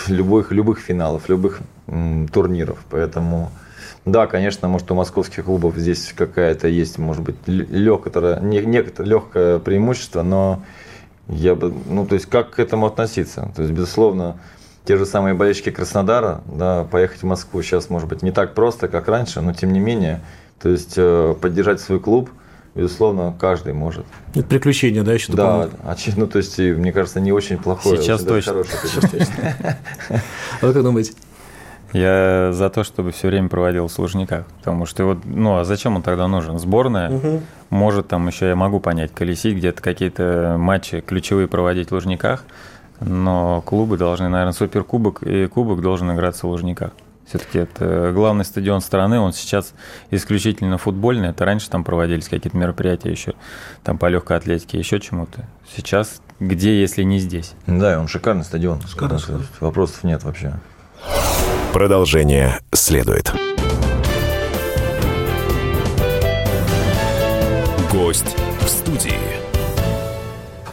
любых, 0.07 0.51
любых 0.51 0.79
финалов, 0.79 1.27
любых 1.29 1.61
м, 1.87 2.27
турниров. 2.27 2.77
Поэтому, 2.89 3.51
да, 4.05 4.27
конечно, 4.27 4.67
может, 4.67 4.91
у 4.91 4.95
московских 4.95 5.45
клубов 5.45 5.75
здесь 5.75 6.13
какая-то 6.15 6.67
есть, 6.67 6.99
может 6.99 7.23
быть, 7.23 7.35
легкое, 7.47 8.39
не, 8.41 8.59
некоторое 8.59 9.07
легкое 9.07 9.59
преимущество, 9.59 10.21
но 10.21 10.63
я 11.31 11.55
бы, 11.55 11.73
ну, 11.87 12.05
то 12.05 12.15
есть, 12.15 12.27
как 12.27 12.51
к 12.51 12.59
этому 12.59 12.85
относиться? 12.85 13.51
То 13.55 13.63
есть, 13.63 13.73
безусловно, 13.73 14.39
те 14.85 14.97
же 14.97 15.05
самые 15.05 15.33
болельщики 15.33 15.71
Краснодара, 15.71 16.41
да, 16.45 16.85
поехать 16.85 17.21
в 17.21 17.25
Москву 17.25 17.61
сейчас, 17.61 17.89
может 17.89 18.09
быть, 18.09 18.21
не 18.21 18.31
так 18.31 18.53
просто, 18.53 18.87
как 18.87 19.07
раньше, 19.07 19.41
но 19.41 19.53
тем 19.53 19.73
не 19.73 19.79
менее, 19.79 20.21
то 20.61 20.69
есть, 20.69 20.93
э, 20.97 21.35
поддержать 21.39 21.79
свой 21.79 21.99
клуб, 21.99 22.29
безусловно, 22.75 23.35
каждый 23.39 23.73
может. 23.73 24.05
Это 24.33 24.43
приключение, 24.43 25.03
да, 25.03 25.13
еще 25.13 25.33
Да, 25.33 25.69
ну, 26.15 26.27
то 26.27 26.37
есть, 26.37 26.57
мне 26.57 26.91
кажется, 26.91 27.19
не 27.19 27.31
очень 27.31 27.57
плохое. 27.57 27.97
Сейчас 27.97 28.23
точно. 28.23 28.63
Сейчас 28.63 29.09
точно. 29.09 29.77
А 30.61 30.67
вы 30.67 30.73
как 30.73 30.83
думаете? 30.83 31.13
Я 31.93 32.51
за 32.53 32.69
то, 32.69 32.83
чтобы 32.83 33.11
все 33.11 33.27
время 33.27 33.49
проводил 33.49 33.87
в 33.87 33.99
Лужниках. 33.99 34.45
Потому 34.59 34.85
что 34.85 35.05
вот, 35.05 35.19
ну 35.25 35.57
а 35.57 35.65
зачем 35.65 35.95
он 35.95 36.01
тогда 36.01 36.27
нужен? 36.27 36.57
Сборная 36.57 37.09
угу. 37.09 37.41
может 37.69 38.07
там 38.07 38.27
еще, 38.27 38.47
я 38.47 38.55
могу 38.55 38.79
понять, 38.79 39.13
колесить 39.13 39.57
где-то 39.57 39.81
какие-то 39.81 40.55
матчи 40.57 41.01
ключевые 41.01 41.47
проводить 41.47 41.89
в 41.89 41.93
Лужниках, 41.93 42.43
но 42.99 43.61
клубы 43.61 43.97
должны, 43.97 44.29
наверное, 44.29 44.53
суперкубок 44.53 45.23
и 45.23 45.47
кубок 45.47 45.81
должен 45.81 46.11
играться 46.13 46.47
в 46.47 46.49
Лужниках. 46.49 46.91
Все-таки 47.27 47.59
это 47.59 48.11
главный 48.13 48.43
стадион 48.43 48.81
страны, 48.81 49.19
он 49.19 49.31
сейчас 49.31 49.73
исключительно 50.09 50.77
футбольный. 50.77 51.29
Это 51.29 51.45
раньше 51.45 51.69
там 51.69 51.85
проводились 51.85 52.25
какие-то 52.25 52.57
мероприятия 52.57 53.09
еще, 53.09 53.35
там 53.83 53.97
по 53.97 54.07
легкой 54.07 54.35
атлетике, 54.35 54.77
еще 54.77 54.99
чему-то. 54.99 55.45
Сейчас 55.73 56.21
где, 56.41 56.81
если 56.81 57.03
не 57.03 57.19
здесь? 57.19 57.53
Да, 57.67 57.99
он 57.99 58.07
шикарный 58.07 58.43
стадион. 58.43 58.81
Шикарный. 58.81 59.19
Вопросов 59.61 60.03
нет 60.03 60.23
вообще. 60.23 60.53
Продолжение 61.73 62.59
следует. 62.73 63.31
Гость 67.89 68.35
в 68.59 68.67
студии. 68.67 69.13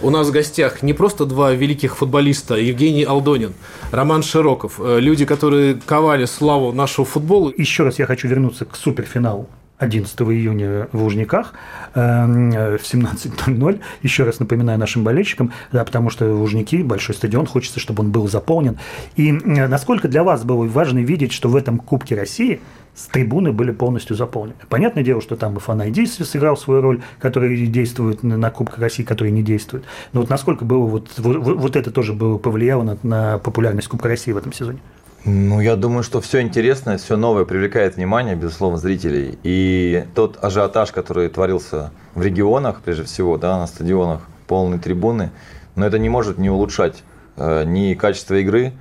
У 0.02 0.11
нас 0.11 0.26
в 0.26 0.33
гостях 0.33 0.83
не 0.83 0.95
просто 0.95 1.25
два 1.25 1.52
великих 1.52 1.97
футболиста, 1.97 2.57
Евгений 2.57 3.05
Алдонин, 3.05 3.55
Роман 3.93 4.25
Широков, 4.25 4.81
э, 4.81 4.99
люди, 4.99 5.25
которые 5.25 5.75
ковали 5.87 6.25
славу 6.25 6.73
нашего 6.73 7.07
футбола. 7.07 7.52
Еще 7.57 7.85
раз 7.85 8.00
я 8.00 8.07
хочу 8.07 8.26
вернуться 8.26 8.64
к 8.64 8.75
суперфиналу 8.75 9.49
11 9.78 10.20
июня 10.20 10.88
в 10.92 11.02
Лужниках 11.02 11.54
эм, 11.94 12.50
в 12.50 12.82
17.00. 12.82 13.80
Еще 14.02 14.25
раз 14.25 14.40
напоминаю 14.40 14.78
нашим 14.78 15.04
болельщикам, 15.04 15.52
да, 15.73 15.85
потому 15.85 16.11
что 16.11 16.32
Лужники, 16.32 16.82
большой 16.82 17.14
стадион, 17.14 17.47
хочется, 17.47 17.80
чтобы 17.80 18.02
он 18.02 18.11
был 18.11 18.28
заполнен. 18.28 18.78
И 19.16 19.32
насколько 19.32 20.08
для 20.08 20.25
вас 20.25 20.44
было 20.44 20.66
важно 20.66 20.99
видеть, 20.99 21.32
что 21.32 21.49
в 21.49 21.56
этом 21.56 21.78
Кубке 21.78 22.14
России 22.14 22.61
с 22.99 23.06
трибуны 23.06 23.52
были 23.52 23.70
полностью 23.70 24.16
заполнены. 24.16 24.56
Понятное 24.68 25.04
дело, 25.04 25.20
что 25.20 25.37
там 25.37 25.56
и 25.56 25.61
Фан 25.61 25.80
сыграл 26.06 26.56
свою 26.56 26.80
роль, 26.80 27.02
который 27.20 27.66
действует 27.66 28.25
на 28.25 28.50
Кубке 28.50 28.80
России, 28.80 29.04
который 29.04 29.30
не 29.30 29.42
действует. 29.42 29.85
Но 30.12 30.20
вот 30.20 30.30
насколько 30.30 30.64
было 30.64 30.85
вот, 30.85 31.08
вот, 31.18 31.37
вот 31.37 31.76
это 31.76 31.90
тоже 31.92 32.12
было, 32.12 32.38
повлияло 32.38 32.82
на, 32.82 32.99
на 33.02 33.38
популярность 33.38 33.87
Кубка 33.88 34.08
России 34.08 34.32
в 34.32 34.37
этом 34.37 34.52
сезоне? 34.52 34.80
Ну, 35.25 35.61
я 35.61 35.77
думаю, 35.77 36.03
что 36.03 36.21
все 36.21 36.41
интересное, 36.41 36.97
все 36.97 37.17
новое 37.17 37.45
привлекает 37.45 37.97
внимание, 37.97 38.37
безусловно, 38.37 38.79
зрителей. 38.79 39.39
И 39.43 40.05
тот 40.15 40.43
ажиотаж, 40.43 40.93
который 40.93 41.29
творился 41.29 41.91
в 42.15 42.23
регионах, 42.23 42.81
прежде 42.83 43.05
всего, 43.05 43.37
да, 43.37 43.59
на 43.59 43.67
стадионах, 43.67 44.23
полные 44.47 44.81
трибуны, 44.81 45.31
но 45.75 45.87
это 45.87 45.99
не 45.99 46.09
может 46.09 46.39
не 46.39 46.51
улучшать 46.51 47.03
э, 47.37 47.65
ни 47.65 47.95
качество 47.95 48.35
игры, 48.35 48.73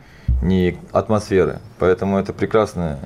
ни 0.42 0.78
атмосферы. 0.92 1.60
Поэтому 1.80 2.18
это 2.18 2.34
прекрасные 2.34 3.00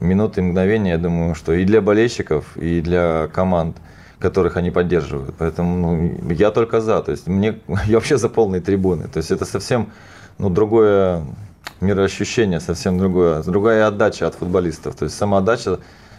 минуты 0.00 0.40
и 0.40 0.44
мгновения, 0.44 0.92
я 0.92 0.98
думаю, 0.98 1.34
что 1.34 1.52
и 1.52 1.64
для 1.64 1.80
болельщиков, 1.80 2.56
и 2.56 2.80
для 2.80 3.28
команд, 3.32 3.76
которых 4.18 4.56
они 4.56 4.70
поддерживают. 4.70 5.34
Поэтому 5.38 5.76
ну, 5.76 6.30
я 6.30 6.50
только 6.50 6.80
за. 6.80 7.02
То 7.02 7.10
есть 7.10 7.26
мне 7.26 7.58
я 7.86 7.96
вообще 7.96 8.16
за 8.16 8.28
полные 8.28 8.60
трибуны. 8.60 9.08
То 9.08 9.18
есть 9.18 9.30
это 9.30 9.44
совсем 9.44 9.90
ну, 10.38 10.48
другое 10.48 11.24
мироощущение 11.80 12.60
совсем 12.60 12.98
другое, 12.98 13.42
другая 13.42 13.86
отдача 13.86 14.26
от 14.26 14.34
футболистов. 14.34 14.94
То 14.96 15.04
есть 15.04 15.16
сама 15.16 15.38
отдача 15.38 15.78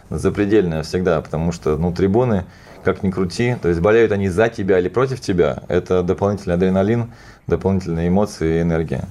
запредельная 0.10 0.84
всегда, 0.84 1.22
потому 1.22 1.51
что 1.51 1.77
ну, 1.77 1.94
трибуны, 1.94 2.46
как 2.84 3.03
ни 3.03 3.12
крути, 3.12 3.56
то 3.62 3.70
есть 3.70 3.82
болеют 3.82 4.12
они 4.12 4.29
за 4.29 4.50
тебя 4.50 4.79
или 4.79 4.89
против 4.89 5.20
тебя, 5.20 5.63
это 5.68 6.03
дополнительный 6.03 6.56
адреналин, 6.56 7.12
дополнительные 7.48 8.08
эмоции 8.08 8.60
и 8.60 8.62
энергия. 8.62 9.06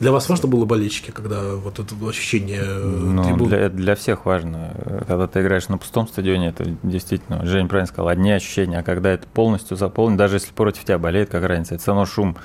Для 0.00 0.12
вас 0.12 0.28
важно 0.28 0.48
было 0.48 0.64
болельщики, 0.64 1.10
когда 1.10 1.54
вот 1.56 1.80
это 1.80 1.94
ощущение 2.08 2.62
э, 2.62 2.84
ну, 2.84 3.24
трибун? 3.24 3.48
Для, 3.48 3.68
для 3.68 3.96
всех 3.96 4.26
важно. 4.26 4.72
Когда 5.08 5.26
ты 5.26 5.40
играешь 5.40 5.68
на 5.68 5.76
пустом 5.76 6.06
стадионе, 6.06 6.48
это 6.48 6.64
действительно, 6.84 7.44
Жень 7.44 7.66
правильно 7.66 7.88
сказал, 7.88 8.08
одни 8.08 8.30
ощущения, 8.30 8.78
а 8.78 8.82
когда 8.84 9.10
это 9.10 9.26
полностью 9.26 9.76
заполнено, 9.76 10.16
даже 10.18 10.36
если 10.36 10.52
против 10.52 10.84
тебя 10.84 10.98
болеет, 10.98 11.30
как 11.30 11.42
разница, 11.44 11.74
это 11.74 11.82
все 11.82 11.90
равно 11.90 12.06
шум, 12.06 12.36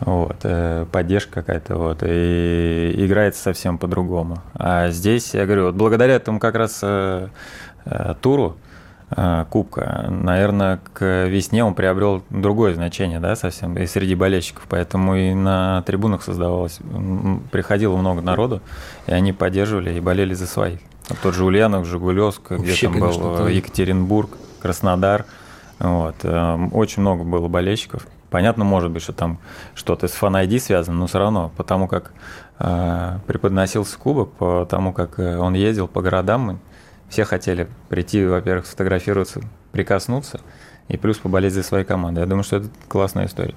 вот, 0.00 0.36
э, 0.42 0.84
поддержка 0.92 1.32
какая-то, 1.32 1.76
вот, 1.76 2.02
и 2.02 2.92
играется 2.96 3.42
совсем 3.42 3.78
по-другому. 3.78 4.42
А 4.52 4.90
здесь, 4.90 5.32
я 5.32 5.46
говорю, 5.46 5.66
вот 5.66 5.74
благодаря 5.74 6.14
этому 6.14 6.40
как 6.40 6.56
раз 6.56 6.80
э, 6.82 7.28
туру, 8.20 8.58
кубка, 9.50 10.06
наверное, 10.08 10.80
к 10.92 11.26
весне 11.26 11.64
он 11.64 11.74
приобрел 11.74 12.22
другое 12.30 12.74
значение, 12.74 13.20
да, 13.20 13.36
совсем, 13.36 13.76
и 13.76 13.86
среди 13.86 14.14
болельщиков, 14.14 14.64
поэтому 14.68 15.14
и 15.16 15.34
на 15.34 15.82
трибунах 15.82 16.22
создавалось, 16.22 16.78
приходило 17.50 17.96
много 17.96 18.22
народу, 18.22 18.62
и 19.06 19.12
они 19.12 19.32
поддерживали 19.32 19.94
и 19.94 20.00
болели 20.00 20.34
за 20.34 20.46
своих. 20.46 20.80
Тот 21.22 21.34
же 21.34 21.44
Ульянов, 21.44 21.86
Жигулевск, 21.86 22.52
где 22.52 22.74
там 22.74 22.92
конечно, 22.92 23.22
был 23.22 23.34
это... 23.34 23.46
Екатеринбург, 23.48 24.30
Краснодар, 24.60 25.26
вот, 25.78 26.14
э, 26.22 26.68
очень 26.72 27.02
много 27.02 27.24
было 27.24 27.48
болельщиков. 27.48 28.06
Понятно, 28.30 28.64
может 28.64 28.90
быть, 28.90 29.02
что 29.02 29.12
там 29.12 29.38
что-то 29.74 30.08
с 30.08 30.12
фан 30.12 30.36
связано, 30.58 30.96
но 30.96 31.06
все 31.06 31.18
равно, 31.18 31.52
потому 31.56 31.86
как 31.86 32.12
э, 32.60 33.18
преподносился 33.26 33.98
кубок, 33.98 34.30
по 34.32 34.64
тому, 34.64 34.92
как 34.92 35.18
э, 35.18 35.36
он 35.36 35.54
ездил 35.54 35.88
по 35.88 36.00
городам, 36.00 36.60
все 37.12 37.24
хотели 37.26 37.68
прийти, 37.90 38.24
во-первых, 38.24 38.64
сфотографироваться, 38.64 39.42
прикоснуться, 39.70 40.40
и 40.88 40.96
плюс 40.96 41.18
поболеть 41.18 41.52
за 41.52 41.62
свою 41.62 41.84
команду. 41.84 42.20
Я 42.20 42.26
думаю, 42.26 42.42
что 42.42 42.56
это 42.56 42.68
классная 42.88 43.26
история. 43.26 43.54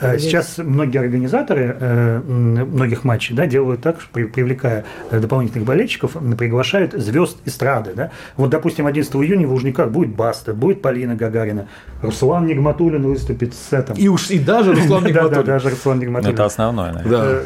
Э, 0.00 0.18
сейчас 0.18 0.56
многие 0.56 0.98
организаторы 0.98 1.76
э, 1.78 2.20
многих 2.20 3.04
матчей 3.04 3.34
да, 3.36 3.46
делают 3.46 3.82
так, 3.82 4.00
что 4.00 4.10
привлекая 4.10 4.86
э, 5.10 5.20
дополнительных 5.20 5.66
болельщиков, 5.66 6.16
приглашают 6.38 6.94
звезд 6.94 7.36
эстрады. 7.44 7.92
Да? 7.94 8.10
Вот, 8.38 8.48
допустим, 8.48 8.86
11 8.86 9.14
июня 9.16 9.46
в 9.46 9.52
Лужниках 9.52 9.90
будет 9.90 10.16
Баста, 10.16 10.54
будет 10.54 10.80
Полина 10.80 11.14
Гагарина, 11.14 11.68
Руслан 12.00 12.46
Нигматуллин 12.46 13.02
выступит 13.02 13.54
с 13.54 13.74
этим. 13.74 13.94
И 13.94 14.08
уж 14.08 14.30
и 14.30 14.38
даже 14.38 14.72
Руслан 14.72 15.04
Нигматуллин. 15.06 15.34
Да, 15.34 15.42
даже 15.42 15.68
Руслан 15.68 15.98
Нигматуллин. 15.98 16.34
Это 16.34 16.46
основное, 16.46 16.94
наверное. 16.94 17.42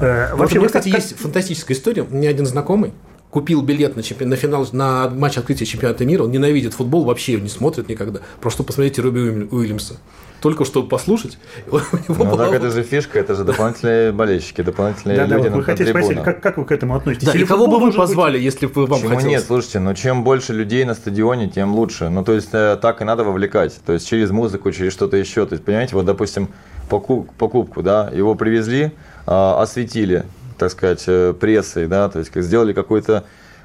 Да. 0.00 0.30
Вообще, 0.36 0.64
кстати, 0.64 0.88
есть 0.88 1.18
фантастическая 1.18 1.76
история. 1.76 2.02
У 2.02 2.14
меня 2.14 2.30
один 2.30 2.46
знакомый, 2.46 2.92
купил 3.32 3.62
билет 3.62 3.96
на, 3.96 4.02
чемпион, 4.02 4.28
на 4.28 4.36
финал, 4.36 4.68
на 4.72 5.08
матч 5.08 5.38
открытия 5.38 5.64
чемпионата 5.64 6.04
мира, 6.04 6.24
он 6.24 6.30
ненавидит 6.30 6.74
футбол, 6.74 7.04
вообще 7.04 7.40
не 7.40 7.48
смотрит 7.48 7.88
никогда. 7.88 8.20
Просто 8.42 8.62
посмотрите 8.62 9.00
Руби 9.00 9.20
Уильямса. 9.50 9.94
Только 10.42 10.64
чтобы 10.66 10.88
послушать. 10.88 11.38
Ну, 12.08 12.36
так 12.36 12.52
это 12.52 12.70
же 12.70 12.82
фишка, 12.82 13.18
это 13.18 13.34
же 13.34 13.44
дополнительные 13.44 14.12
болельщики, 14.20 14.60
дополнительные 14.60 15.16
да, 15.16 15.24
люди 15.26 15.44
да, 15.44 15.50
на 15.50 15.56
вы 15.56 15.62
хотите 15.64 15.90
спросить, 15.90 16.22
как, 16.22 16.42
как 16.42 16.58
вы 16.58 16.66
к 16.66 16.72
этому 16.72 16.94
относитесь? 16.94 17.26
Да, 17.26 17.32
Или 17.32 17.44
и 17.44 17.46
кого 17.46 17.66
бы 17.68 17.74
вы 17.74 17.80
должен 17.80 18.00
быть- 18.00 18.08
позвали, 18.08 18.38
если 18.38 18.66
бы 18.66 18.86
вам 18.86 19.00
Почему 19.00 19.14
хотелось? 19.14 19.24
нет? 19.24 19.44
Слушайте, 19.46 19.78
ну 19.78 19.94
чем 19.94 20.24
больше 20.24 20.52
людей 20.52 20.84
на 20.84 20.94
стадионе, 20.94 21.48
тем 21.48 21.74
лучше. 21.74 22.10
Ну, 22.10 22.24
то 22.24 22.34
есть, 22.34 22.50
э, 22.52 22.76
так 22.82 23.00
и 23.00 23.04
надо 23.04 23.24
вовлекать. 23.24 23.80
То 23.86 23.94
есть, 23.94 24.06
через 24.06 24.30
музыку, 24.30 24.72
через 24.72 24.92
что-то 24.92 25.16
еще. 25.16 25.46
То 25.46 25.54
есть, 25.54 25.64
понимаете, 25.64 25.94
вот, 25.94 26.04
допустим, 26.04 26.48
поку- 26.90 27.26
покупку, 27.38 27.82
да, 27.82 28.10
его 28.14 28.34
привезли, 28.34 28.92
а, 29.26 29.62
осветили, 29.62 30.24
так 30.62 30.70
сказать, 30.70 31.04
э, 31.08 31.34
прессой, 31.38 31.88
да, 31.88 32.08
то 32.08 32.18
есть, 32.20 32.30
как 32.30 32.42
сделали 32.42 32.72
какой-то 32.72 33.24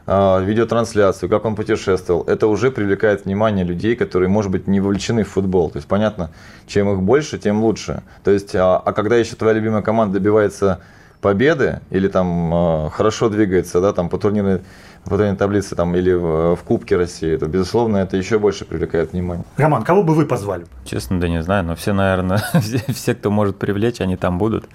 а, 0.10 0.40
видеотрансляцию, 0.40 1.30
как 1.30 1.44
он 1.44 1.56
путешествовал, 1.56 2.24
это 2.24 2.48
уже 2.48 2.72
привлекает 2.72 3.26
внимание 3.26 3.66
людей, 3.66 3.96
которые, 3.96 4.30
может 4.30 4.50
быть, 4.50 4.66
не 4.66 4.80
вовлечены 4.80 5.24
в 5.24 5.30
футбол. 5.30 5.70
То 5.70 5.78
есть, 5.78 5.88
понятно, 5.88 6.32
чем 6.66 6.90
их 6.90 7.02
больше, 7.02 7.38
тем 7.38 7.62
лучше. 7.62 8.04
То 8.24 8.32
есть, 8.32 8.56
а, 8.56 8.78
а 8.78 8.94
когда 8.94 9.18
еще 9.18 9.36
твоя 9.36 9.54
любимая 9.54 9.82
команда 9.82 10.14
добивается 10.14 10.80
победы 11.20 11.82
или 11.90 12.08
там 12.08 12.54
а, 12.54 12.90
хорошо 12.90 13.28
двигается, 13.28 13.82
да, 13.82 13.92
там 13.92 14.08
по 14.08 14.18
турнирной, 14.18 14.62
по 15.04 15.10
турнирной 15.12 15.38
таблице 15.38 15.76
там, 15.76 15.94
или 15.94 16.14
в, 16.14 16.56
в 16.56 16.64
Кубке 16.64 16.96
России, 16.96 17.36
то, 17.36 17.48
безусловно, 17.48 17.98
это 17.98 18.16
еще 18.16 18.40
больше 18.40 18.64
привлекает 18.64 19.12
внимание. 19.12 19.44
Роман, 19.58 19.84
кого 19.84 20.04
бы 20.04 20.16
вы 20.16 20.26
позвали? 20.26 20.66
Честно, 20.86 21.20
да 21.20 21.28
не 21.28 21.44
знаю, 21.44 21.66
но 21.66 21.76
все, 21.76 21.92
наверное, 21.92 22.42
все, 22.62 22.80
все, 22.94 23.14
кто 23.14 23.30
может 23.30 23.58
привлечь, 23.58 24.00
они 24.00 24.16
там 24.16 24.38
будут. 24.38 24.66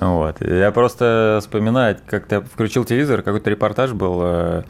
Вот. 0.00 0.40
Я 0.40 0.70
просто 0.70 1.38
вспоминаю, 1.40 1.96
как-то 2.06 2.36
я 2.36 2.40
включил 2.40 2.84
телевизор, 2.84 3.22
какой-то 3.22 3.50
репортаж 3.50 3.92
был 3.92 4.20
э, 4.22 4.62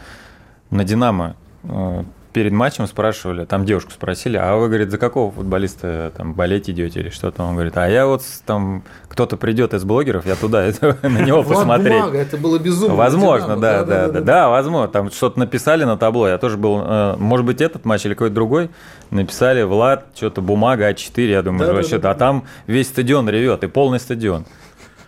на 0.70 0.84
«Динамо». 0.84 1.36
Э, 1.64 2.04
перед 2.32 2.52
матчем 2.52 2.86
спрашивали, 2.86 3.44
там 3.44 3.64
девушку 3.64 3.90
спросили, 3.90 4.36
а 4.36 4.56
вы, 4.56 4.68
говорит, 4.68 4.90
за 4.90 4.98
какого 4.98 5.32
футболиста 5.32 6.12
там 6.16 6.34
болеть 6.34 6.70
идете 6.70 7.00
или 7.00 7.10
что-то? 7.10 7.42
Он 7.42 7.54
говорит, 7.54 7.76
а 7.76 7.88
я 7.88 8.06
вот 8.06 8.22
там, 8.46 8.84
кто-то 9.08 9.36
придет 9.36 9.74
из 9.74 9.84
блогеров, 9.84 10.24
я 10.24 10.36
туда 10.36 10.66
на 11.02 11.18
него 11.18 11.42
посмотреть. 11.42 12.00
Бумага, 12.00 12.18
это 12.18 12.36
было 12.36 12.58
безумно. 12.58 12.94
Возможно, 12.94 13.56
да, 13.56 13.84
да, 13.84 14.08
да, 14.08 14.20
да, 14.20 14.48
возможно. 14.48 14.88
Там 14.88 15.10
что-то 15.10 15.38
написали 15.38 15.84
на 15.84 15.96
табло. 15.96 16.28
Я 16.28 16.38
тоже 16.38 16.56
был, 16.56 16.80
э, 16.80 17.16
может 17.18 17.44
быть, 17.44 17.60
этот 17.60 17.84
матч 17.84 18.06
или 18.06 18.14
какой-то 18.14 18.34
другой. 18.34 18.70
Написали 19.10 19.62
Влад, 19.62 20.06
что-то 20.14 20.40
бумага 20.40 20.90
А4, 20.90 21.26
я 21.28 21.42
думаю, 21.42 21.74
вообще, 21.74 21.96
а 21.96 22.14
там 22.14 22.44
весь 22.66 22.88
стадион 22.88 23.28
ревет, 23.28 23.64
и 23.64 23.66
полный 23.66 23.98
стадион. 23.98 24.46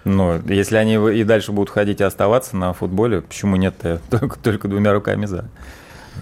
Ну, 0.04 0.40
если 0.46 0.76
они 0.76 0.94
и 1.14 1.24
дальше 1.24 1.52
будут 1.52 1.70
ходить 1.70 2.00
и 2.00 2.04
оставаться 2.04 2.56
на 2.56 2.72
футболе, 2.72 3.20
почему 3.22 3.56
нет 3.56 3.74
только, 4.10 4.38
только 4.38 4.68
двумя 4.68 4.92
руками 4.92 5.26
за? 5.26 5.46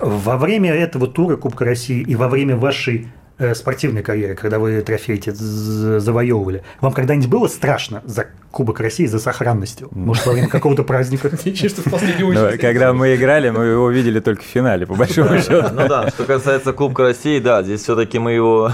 Во 0.00 0.36
время 0.36 0.72
этого 0.74 1.06
тура 1.06 1.36
Кубка 1.36 1.64
России 1.64 2.00
и 2.02 2.14
во 2.14 2.28
время 2.28 2.56
вашей 2.56 3.08
э, 3.38 3.54
спортивной 3.54 4.02
карьеры, 4.02 4.34
когда 4.36 4.58
вы 4.58 4.80
трофеи 4.82 5.14
эти 5.16 5.30
з- 5.30 5.98
завоевывали, 6.00 6.62
вам 6.80 6.92
когда-нибудь 6.92 7.28
было 7.28 7.48
страшно 7.48 8.02
за 8.04 8.26
Кубок 8.50 8.80
России, 8.80 9.06
за 9.06 9.18
сохранностью? 9.18 9.88
Может, 9.92 10.26
во 10.26 10.32
время 10.32 10.48
какого-то 10.48 10.82
праздника? 10.84 11.30
Чисто 11.54 11.82
в 11.82 11.90
последнюю 11.90 12.32
Ну, 12.34 12.44
очередь. 12.46 12.60
когда 12.60 12.92
мы 12.92 13.14
играли, 13.14 13.50
мы 13.50 13.64
его 13.64 13.90
видели 13.90 14.20
только 14.20 14.42
в 14.42 14.46
финале, 14.46 14.86
по 14.86 14.94
большому 14.94 15.36
счету. 15.40 15.68
Ну 15.72 15.88
да, 15.88 16.08
что 16.10 16.24
касается 16.24 16.72
Кубка 16.72 17.02
России, 17.04 17.38
да, 17.40 17.62
здесь 17.62 17.82
все-таки 17.82 18.18
мы 18.18 18.32
его 18.32 18.70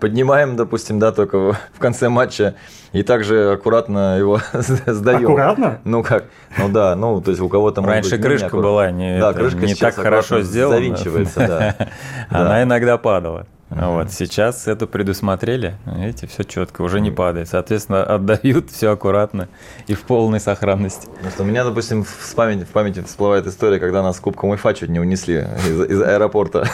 поднимаем, 0.00 0.56
допустим, 0.56 0.98
да, 0.98 1.12
только 1.12 1.52
в 1.72 1.78
конце 1.78 2.08
матча 2.08 2.54
и 2.92 3.02
также 3.02 3.52
аккуратно 3.52 4.18
его 4.18 4.40
сдаем. 4.52 5.24
Аккуратно? 5.26 5.78
Ну 5.84 6.02
как? 6.02 6.24
Ну 6.58 6.68
да, 6.68 6.94
ну 6.94 7.20
то 7.20 7.30
есть 7.30 7.40
у 7.42 7.48
кого-то 7.48 7.82
Раньше 7.82 8.10
быть, 8.12 8.18
не 8.20 8.24
крышка 8.24 8.46
аккуратно. 8.46 8.68
была 8.70 8.90
не, 8.90 9.18
Да, 9.20 9.30
это, 9.30 9.40
крышка 9.40 9.60
не 9.66 9.74
так 9.74 9.94
хорошо 9.94 10.40
сделана. 10.42 10.76
завинчивается, 10.76 11.38
да. 11.46 11.74
Она 12.30 12.48
Да. 12.50 12.62
иногда 12.62 12.98
падала. 12.98 13.46
Вот, 13.68 14.12
сейчас 14.12 14.68
это 14.68 14.86
предусмотрели, 14.86 15.76
видите, 15.86 16.28
все 16.28 16.44
четко, 16.44 16.82
уже 16.82 17.00
не 17.00 17.10
падает. 17.10 17.48
Соответственно, 17.48 18.04
отдают 18.04 18.70
все 18.70 18.92
аккуратно 18.92 19.48
и 19.88 19.94
в 19.94 20.02
полной 20.02 20.38
сохранности. 20.38 21.08
Потому 21.08 21.30
что 21.32 21.42
у 21.42 21.46
меня, 21.46 21.64
допустим, 21.64 22.04
в 22.04 22.34
памяти, 22.36 22.62
в 22.64 22.68
памяти 22.68 23.02
всплывает 23.02 23.44
история, 23.48 23.80
когда 23.80 24.04
нас 24.04 24.18
с 24.18 24.20
Кубком 24.20 24.50
УЕФА 24.50 24.72
чуть 24.74 24.88
не 24.90 25.00
унесли 25.00 25.46
из, 25.68 25.80
из 25.90 26.00
аэропорта. 26.00 26.68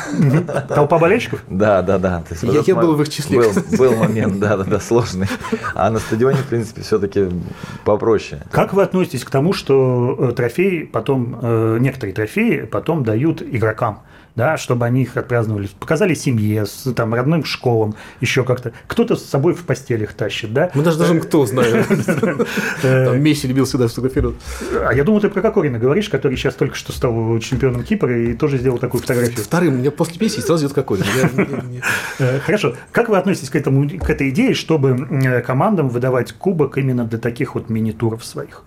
Толпа 0.68 0.98
болельщиков? 0.98 1.42
Да, 1.48 1.80
да, 1.80 1.98
да. 1.98 2.22
Есть 2.42 2.68
Я- 2.68 2.74
был 2.74 2.94
в 2.94 3.00
их 3.00 3.08
числе, 3.08 3.38
Был, 3.38 3.52
был 3.78 3.96
момент, 3.96 4.38
да, 4.38 4.58
да, 4.58 4.64
да, 4.64 4.78
сложный. 4.80 5.28
А 5.74 5.90
на 5.90 5.98
стадионе, 5.98 6.36
в 6.36 6.46
принципе, 6.46 6.82
все-таки 6.82 7.28
попроще. 7.86 8.42
Как 8.50 8.74
вы 8.74 8.82
относитесь 8.82 9.24
к 9.24 9.30
тому, 9.30 9.54
что 9.54 10.16
э, 10.18 10.32
трофеи 10.32 10.82
потом, 10.84 11.38
э, 11.40 11.78
некоторые 11.80 12.14
трофеи 12.14 12.60
потом 12.70 13.02
дают 13.02 13.40
игрокам? 13.40 14.00
Да, 14.34 14.56
чтобы 14.56 14.86
они 14.86 15.02
их 15.02 15.14
отпраздновали, 15.18 15.68
показали 15.78 16.14
семье, 16.14 16.64
с, 16.64 16.90
там, 16.94 17.12
родным 17.12 17.44
школам, 17.44 17.94
еще 18.22 18.44
как-то. 18.44 18.72
Кто-то 18.86 19.14
с 19.14 19.24
собой 19.26 19.52
в 19.52 19.64
постелях 19.64 20.14
тащит, 20.14 20.54
да? 20.54 20.70
Мы 20.74 20.82
даже 20.82 20.98
даже 20.98 21.20
кто 21.20 21.44
знает. 21.44 21.86
Там 22.82 23.20
Месси 23.22 23.46
любил 23.46 23.66
всегда 23.66 23.88
фотографировать. 23.88 24.36
А 24.86 24.94
я 24.94 25.04
думаю, 25.04 25.20
ты 25.20 25.28
про 25.28 25.42
Кокорина 25.42 25.78
говоришь, 25.78 26.08
который 26.08 26.38
сейчас 26.38 26.54
только 26.54 26.76
что 26.76 26.92
стал 26.92 27.38
чемпионом 27.40 27.84
Кипра 27.84 28.16
и 28.18 28.32
тоже 28.32 28.56
сделал 28.56 28.78
такую 28.78 29.02
фотографию. 29.02 29.44
Вторым, 29.44 29.74
мне 29.76 29.90
после 29.90 30.16
Месси 30.18 30.40
сразу 30.40 30.66
идет 30.66 30.76
не- 30.76 31.82
Э, 32.18 32.40
Хорошо. 32.40 32.74
Как 32.90 33.10
вы 33.10 33.18
относитесь 33.18 33.50
к, 33.50 33.56
этому, 33.56 33.86
к 33.88 34.08
этой 34.08 34.30
идее, 34.30 34.54
чтобы 34.54 35.08
э, 35.10 35.42
командам 35.42 35.90
выдавать 35.90 36.32
кубок 36.32 36.78
именно 36.78 37.04
для 37.04 37.18
таких 37.18 37.54
вот 37.54 37.68
мини-туров 37.68 38.24
своих? 38.24 38.62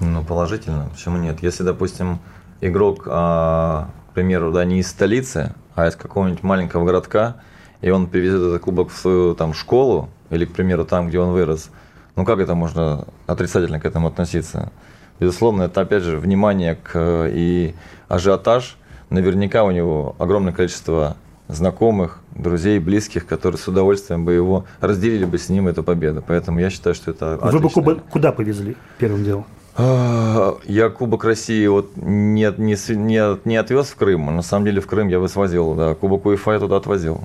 Ну, 0.00 0.24
положительно. 0.24 0.88
Почему 0.92 1.18
нет? 1.18 1.38
Если, 1.42 1.62
допустим, 1.62 2.18
игрок, 2.60 3.04
а, 3.06 3.90
к 4.12 4.14
примеру, 4.14 4.52
да, 4.52 4.66
не 4.66 4.80
из 4.80 4.88
столицы, 4.88 5.54
а 5.74 5.88
из 5.88 5.96
какого-нибудь 5.96 6.42
маленького 6.42 6.84
городка, 6.84 7.36
и 7.80 7.88
он 7.88 8.06
привезет 8.08 8.42
этот 8.42 8.60
кубок 8.60 8.90
в 8.90 8.96
свою 8.98 9.34
там 9.34 9.54
школу, 9.54 10.10
или, 10.28 10.44
к 10.44 10.52
примеру, 10.52 10.84
там, 10.84 11.08
где 11.08 11.18
он 11.18 11.32
вырос, 11.32 11.70
ну 12.14 12.26
как 12.26 12.38
это 12.38 12.54
можно 12.54 13.06
отрицательно 13.26 13.80
к 13.80 13.86
этому 13.86 14.08
относиться? 14.08 14.70
Безусловно, 15.18 15.62
это 15.62 15.80
опять 15.80 16.02
же 16.02 16.18
внимание 16.18 16.74
к 16.74 17.26
и 17.30 17.74
ажиотаж. 18.08 18.76
Наверняка 19.08 19.64
у 19.64 19.70
него 19.70 20.14
огромное 20.18 20.52
количество 20.52 21.16
знакомых, 21.48 22.18
друзей, 22.34 22.78
близких, 22.78 23.26
которые 23.26 23.58
с 23.58 23.66
удовольствием 23.66 24.26
бы 24.26 24.34
его 24.34 24.66
разделили 24.80 25.24
бы 25.24 25.38
с 25.38 25.48
ним 25.48 25.68
эту 25.68 25.82
победу. 25.82 26.22
Поэтому 26.26 26.60
я 26.60 26.68
считаю, 26.68 26.94
что 26.94 27.12
это 27.12 27.38
Вы 27.40 27.60
бы 27.60 27.68
отличная- 27.68 27.94
куда 28.10 28.30
повезли 28.32 28.76
первым 28.98 29.24
делом? 29.24 29.46
А, 29.76 30.58
Я 30.64 30.88
Кубок 30.88 31.24
России 31.24 31.66
вот 31.66 31.92
не, 31.96 32.52
не, 32.58 32.94
не, 32.96 33.48
не 33.48 33.56
отвез 33.56 33.88
в 33.88 33.96
Крым, 33.96 34.28
а 34.28 34.32
на 34.32 34.42
самом 34.42 34.66
деле 34.66 34.80
в 34.80 34.86
Крым 34.86 35.08
я 35.08 35.20
бы 35.20 35.28
свозил, 35.28 35.74
да. 35.74 35.94
Кубок 35.94 36.26
УЕФА 36.26 36.52
я 36.52 36.58
туда 36.58 36.76
отвозил. 36.76 37.22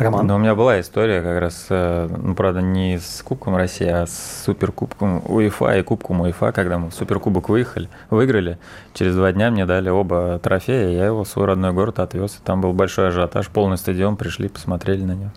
Роман? 0.00 0.26
Но 0.26 0.36
у 0.36 0.38
меня 0.38 0.54
была 0.54 0.80
история 0.80 1.20
как 1.20 1.40
раз, 1.40 1.66
э, 1.68 2.08
ну, 2.08 2.34
правда, 2.34 2.62
не 2.62 2.98
с 2.98 3.22
Кубком 3.22 3.56
России, 3.56 3.86
а 3.86 4.06
с 4.06 4.44
Суперкубком 4.46 5.22
УЕФА 5.26 5.78
и 5.78 5.82
Кубком 5.82 6.22
УЕФА, 6.22 6.52
когда 6.52 6.78
мы 6.78 6.88
в 6.88 6.94
Суперкубок 6.94 7.50
выехали, 7.50 7.90
выиграли. 8.08 8.58
Через 8.94 9.14
два 9.14 9.30
дня 9.32 9.50
мне 9.50 9.66
дали 9.66 9.90
оба 9.90 10.38
трофея, 10.42 10.88
я 10.88 11.06
его 11.06 11.24
в 11.24 11.28
свой 11.28 11.46
родной 11.46 11.72
город 11.72 11.98
отвез. 11.98 12.40
Там 12.44 12.62
был 12.62 12.72
большой 12.72 13.08
ажиотаж, 13.08 13.48
полный 13.48 13.76
стадион, 13.76 14.16
пришли, 14.16 14.48
посмотрели 14.48 15.02
на 15.02 15.12
него. 15.12 15.32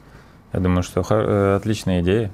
Я 0.54 0.60
думаю, 0.62 0.84
что 0.84 1.04
э, 1.10 1.56
отличная 1.58 2.02
идея. 2.02 2.32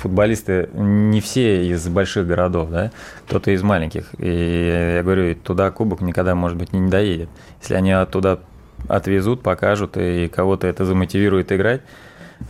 Футболисты 0.00 0.68
не 0.74 1.20
все 1.20 1.66
из 1.68 1.86
больших 1.88 2.26
городов, 2.26 2.70
да, 2.70 2.90
кто-то 3.26 3.50
из 3.50 3.62
маленьких. 3.62 4.06
И 4.18 4.94
я 4.96 5.02
говорю, 5.02 5.34
туда 5.34 5.70
кубок 5.70 6.00
никогда, 6.00 6.34
может 6.34 6.56
быть, 6.56 6.72
не 6.72 6.88
доедет. 6.88 7.28
Если 7.60 7.74
они 7.74 7.92
оттуда 7.92 8.40
отвезут, 8.88 9.42
покажут, 9.42 9.96
и 9.96 10.28
кого-то 10.28 10.66
это 10.66 10.84
замотивирует 10.84 11.52
играть, 11.52 11.82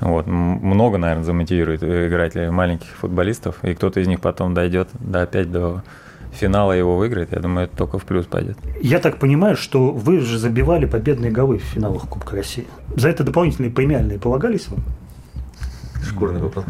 вот, 0.01 0.27
много, 0.27 0.99
наверное, 0.99 1.25
замотивирует 1.25 1.83
э, 1.83 2.09
играть 2.09 2.35
маленьких 2.35 2.89
футболистов, 2.89 3.63
и 3.63 3.75
кто-то 3.75 4.01
из 4.01 4.07
них 4.07 4.21
потом 4.21 4.55
дойдет 4.55 4.89
до, 4.99 5.23
опять 5.23 5.51
до 5.53 5.83
финала 6.35 6.73
его 6.73 6.97
выиграет, 6.97 7.33
я 7.33 7.39
думаю, 7.39 7.67
это 7.67 7.77
только 7.77 7.99
в 7.99 8.05
плюс 8.05 8.27
пойдет. 8.27 8.59
Я 8.81 8.99
так 8.99 9.19
понимаю, 9.19 9.57
что 9.57 9.91
вы 9.93 10.21
же 10.21 10.39
забивали 10.39 10.87
победные 10.87 11.31
голы 11.31 11.59
в 11.59 11.63
финалах 11.63 12.09
Кубка 12.09 12.37
России. 12.37 12.67
За 12.97 13.09
это 13.09 13.25
дополнительные 13.25 13.71
премиальные 13.71 14.19
полагались 14.19 14.69
вам? 14.69 14.81
Шкурный 16.05 16.41
вопрос. 16.41 16.65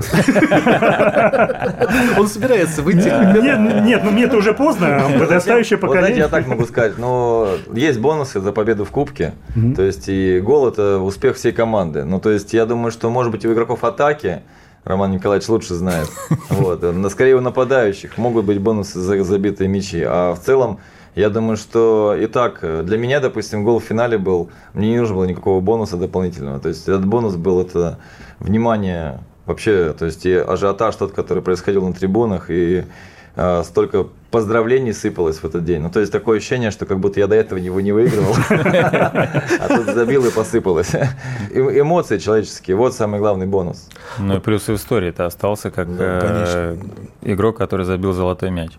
Он 2.19 2.29
собирается 2.29 2.83
выйти. 2.83 3.09
Нет, 3.43 3.83
нет, 3.85 4.03
ну 4.05 4.11
мне 4.11 4.25
это 4.25 4.37
уже 4.37 4.53
поздно, 4.55 5.03
подрастающее 5.19 5.45
знаете, 5.45 5.75
я 5.75 5.79
поколение. 5.79 6.29
так 6.29 6.47
могу 6.47 6.65
сказать, 6.67 6.99
но 6.99 7.49
есть 7.73 7.99
бонусы 7.99 8.41
за 8.41 8.53
победу 8.53 8.85
в 8.85 8.91
Кубке. 8.91 9.35
То 9.77 9.83
есть 9.83 10.09
и 10.09 10.41
гол 10.41 10.69
это 10.69 10.99
успех 10.99 11.37
всей 11.37 11.53
команды. 11.53 12.05
Ну, 12.05 12.21
то 12.21 12.31
есть 12.31 12.53
я 12.53 12.67
думаю, 12.67 12.91
что 12.91 13.11
может 13.11 13.33
быть 13.33 13.45
у 13.45 13.53
игроков 13.53 13.85
атаки 13.85 14.43
Роман 14.85 15.13
Николаевич 15.13 15.49
лучше 15.49 15.75
знает. 15.75 16.09
Вот. 16.51 16.83
Но 16.83 17.09
скорее 17.09 17.37
у 17.37 17.41
нападающих 17.41 18.17
могут 18.19 18.45
быть 18.45 18.61
бонусы 18.61 19.01
за 19.01 19.23
забитые 19.25 19.69
мячи. 19.69 20.03
А 20.07 20.35
в 20.35 20.41
целом, 20.41 20.79
я 21.15 21.31
думаю, 21.31 21.57
что 21.57 22.15
и 22.19 22.27
так, 22.27 22.61
для 22.85 22.99
меня, 22.99 23.21
допустим, 23.21 23.65
гол 23.65 23.79
в 23.79 23.85
финале 23.85 24.19
был, 24.19 24.51
мне 24.73 24.91
не 24.91 24.99
нужно 24.99 25.17
было 25.17 25.25
никакого 25.25 25.61
бонуса 25.61 25.97
дополнительного. 25.97 26.59
То 26.61 26.69
есть 26.69 26.83
этот 26.83 27.07
бонус 27.07 27.37
был 27.37 27.61
это 27.61 27.99
внимание 28.41 29.21
вообще, 29.47 29.95
то 29.99 30.07
есть 30.07 30.27
и 30.27 30.33
ажиотаж 30.35 30.97
тот, 30.97 31.13
который 31.13 31.43
происходил 31.43 31.87
на 31.87 31.93
трибунах, 31.93 32.47
и 32.49 32.85
а, 33.37 33.65
столько 33.65 34.07
поздравлений 34.31 34.93
сыпалось 34.93 35.39
в 35.39 35.45
этот 35.45 35.65
день. 35.65 35.83
Ну, 35.83 35.91
то 35.91 36.01
есть 36.01 36.13
такое 36.13 36.39
ощущение, 36.39 36.71
что 36.71 36.87
как 36.87 37.01
будто 37.01 37.19
я 37.21 37.27
до 37.27 37.35
этого 37.35 37.59
его 37.59 37.81
не 37.81 37.93
выигрывал, 37.93 38.35
а 38.49 39.69
тут 39.69 39.95
забил 39.95 40.25
и 40.25 40.31
посыпалось. 40.31 40.95
Эмоции 41.55 42.19
человеческие, 42.19 42.77
вот 42.77 42.95
самый 42.95 43.21
главный 43.21 43.47
бонус. 43.47 43.89
Ну 44.19 44.37
и 44.37 44.41
плюс 44.41 44.69
в 44.69 44.75
истории 44.75 45.11
ты 45.11 45.25
остался 45.25 45.71
как 45.71 45.89
э, 45.89 46.77
игрок, 47.23 47.57
который 47.57 47.85
забил 47.85 48.13
золотой 48.13 48.51
мяч. 48.51 48.73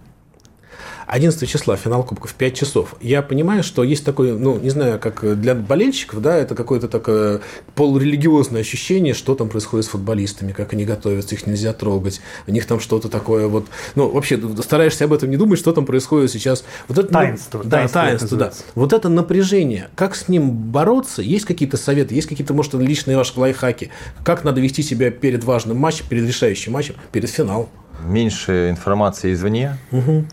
11 1.08 1.50
числа 1.50 1.76
финал 1.76 2.04
Кубка 2.04 2.28
в 2.28 2.34
5 2.34 2.54
часов. 2.54 2.96
Я 3.02 3.22
понимаю, 3.22 3.63
что 3.63 3.84
есть 3.84 4.04
такое, 4.04 4.36
ну, 4.36 4.58
не 4.60 4.70
знаю, 4.70 5.00
как 5.00 5.39
для 5.39 5.56
болельщиков, 5.56 6.22
да, 6.22 6.36
это 6.36 6.56
какое-то 6.56 6.88
такое 6.88 7.41
полурелигиозное 7.76 8.62
ощущение, 8.62 9.13
что 9.13 9.36
там 9.36 9.50
происходит 9.50 9.86
с 9.86 9.89
футболистами, 9.89 10.52
как 10.52 10.74
они 10.74 10.86
готовятся, 10.86 11.36
их 11.36 11.46
нельзя 11.46 11.74
трогать, 11.74 12.22
у 12.48 12.52
них 12.52 12.65
там 12.65 12.80
что-то 12.80 13.10
такое 13.10 13.48
вот, 13.48 13.68
ну, 13.96 14.10
вообще 14.10 14.39
стараешься 14.62 15.06
об 15.06 15.13
этом 15.13 15.30
не 15.30 15.38
думать, 15.38 15.60
что 15.60 15.72
там 15.74 15.86
происходит 15.86 16.32
сейчас. 16.32 16.63
Вот 16.88 16.98
это, 16.98 17.08
таинство. 17.08 17.62
Ну, 17.63 17.70
да, 17.70 17.88
таинство, 17.88 18.38
да. 18.38 18.52
Вот 18.74 18.94
это 18.94 19.10
напряжение, 19.10 19.89
как 19.96 20.15
с 20.15 20.28
ним 20.28 20.52
бороться, 20.52 21.22
есть 21.22 21.46
какие-то 21.46 21.78
советы, 21.78 22.15
есть 22.15 22.28
какие-то, 22.28 22.54
может, 22.54 22.74
личные 22.74 23.18
ваши 23.18 23.39
лайфхаки, 23.39 23.91
как 24.24 24.44
надо 24.44 24.62
вести 24.62 24.82
себя 24.82 25.12
перед 25.12 25.44
важным 25.44 25.78
матчем, 25.78 26.06
перед 26.10 26.28
решающим 26.28 26.74
матчем, 26.74 26.96
перед 27.12 27.30
финалом? 27.30 27.68
Меньше 28.04 28.70
информации 28.70 29.34
извне, 29.34 29.78
угу 29.91 30.26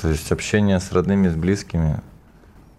то 0.00 0.08
есть 0.08 0.30
общение 0.32 0.80
с 0.80 0.92
родными, 0.92 1.28
с 1.28 1.34
близкими, 1.34 2.00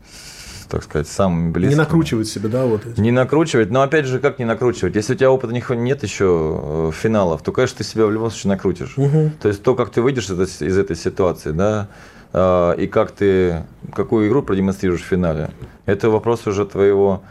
с, 0.04 0.66
так 0.68 0.84
сказать, 0.84 1.08
самыми 1.08 1.52
близкими. 1.52 1.76
Не 1.76 1.84
накручивать 1.84 2.28
себя, 2.28 2.50
да, 2.50 2.66
вот. 2.66 2.98
Не 2.98 3.12
накручивать, 3.12 3.72
но 3.72 3.82
опять 3.82 4.06
же, 4.06 4.20
как 4.20 4.40
не 4.40 4.46
накручивать? 4.46 4.96
Если 4.96 5.14
у 5.14 5.16
тебя 5.16 5.32
опыта 5.32 5.54
нет 5.54 6.04
еще 6.04 6.60
э, 6.62 6.92
финалов, 6.94 7.42
то, 7.42 7.52
конечно, 7.52 7.78
ты 7.78 7.84
себя 7.84 8.06
в 8.06 8.12
любом 8.12 8.32
случае 8.32 8.52
накрутишь. 8.52 8.98
Угу. 8.98 9.32
То 9.42 9.48
есть 9.48 9.64
то, 9.64 9.76
как 9.76 9.92
ты 9.92 10.02
выйдешь 10.02 10.30
из 10.30 10.78
этой 10.78 10.96
ситуации, 10.96 11.52
да, 11.52 11.88
а, 12.34 12.74
и 12.74 12.88
как 12.88 13.12
ты, 13.12 13.64
какую 13.94 14.28
игру 14.28 14.44
продемонстрируешь 14.44 15.04
в 15.04 15.06
финале, 15.06 15.52
это 15.86 16.10
вопрос 16.10 16.46
уже 16.48 16.66
твоего 16.66 17.22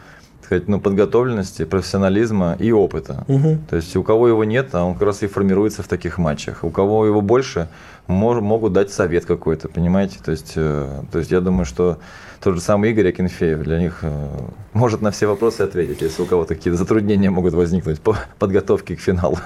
сказать, 0.45 0.69
ну, 0.69 0.81
подготовленности, 0.81 1.65
профессионализма 1.65 2.57
и 2.59 2.71
опыта. 2.71 3.25
Угу. 3.29 3.59
То 3.69 3.77
есть 3.77 3.97
у 3.97 4.03
кого 4.03 4.29
его 4.29 4.45
нет, 4.45 4.71
а 4.73 4.85
он 4.85 4.95
как 4.95 5.03
раз 5.03 5.23
и 5.23 5.27
формируется 5.27 5.83
в 5.83 5.89
таких 5.89 6.19
матчах. 6.19 6.65
У 6.65 6.71
кого 6.71 7.07
его 7.07 7.21
больше, 7.21 7.69
мож, 8.07 8.41
могут 8.41 8.73
дать 8.73 8.93
совет 8.93 9.25
какой-то, 9.25 9.69
понимаете? 9.69 10.19
То 10.25 10.31
есть, 10.31 10.53
э, 10.57 11.03
то 11.11 11.19
есть 11.19 11.31
я 11.31 11.41
думаю, 11.41 11.65
что 11.65 11.99
тот 12.43 12.55
же 12.55 12.61
самый 12.61 12.91
Игорь 12.91 13.09
Акинфеев 13.09 13.63
для 13.63 13.79
них 13.79 14.01
э, 14.03 14.29
может 14.73 15.03
на 15.03 15.11
все 15.11 15.27
вопросы 15.27 15.63
ответить, 15.63 16.03
если 16.03 16.23
у 16.23 16.27
кого-то 16.27 16.55
какие-то 16.55 16.79
затруднения 16.79 17.31
могут 17.31 17.55
возникнуть 17.55 18.01
по 18.01 18.17
подготовке 18.39 18.97
к 18.97 19.01
финалу. 19.01 19.39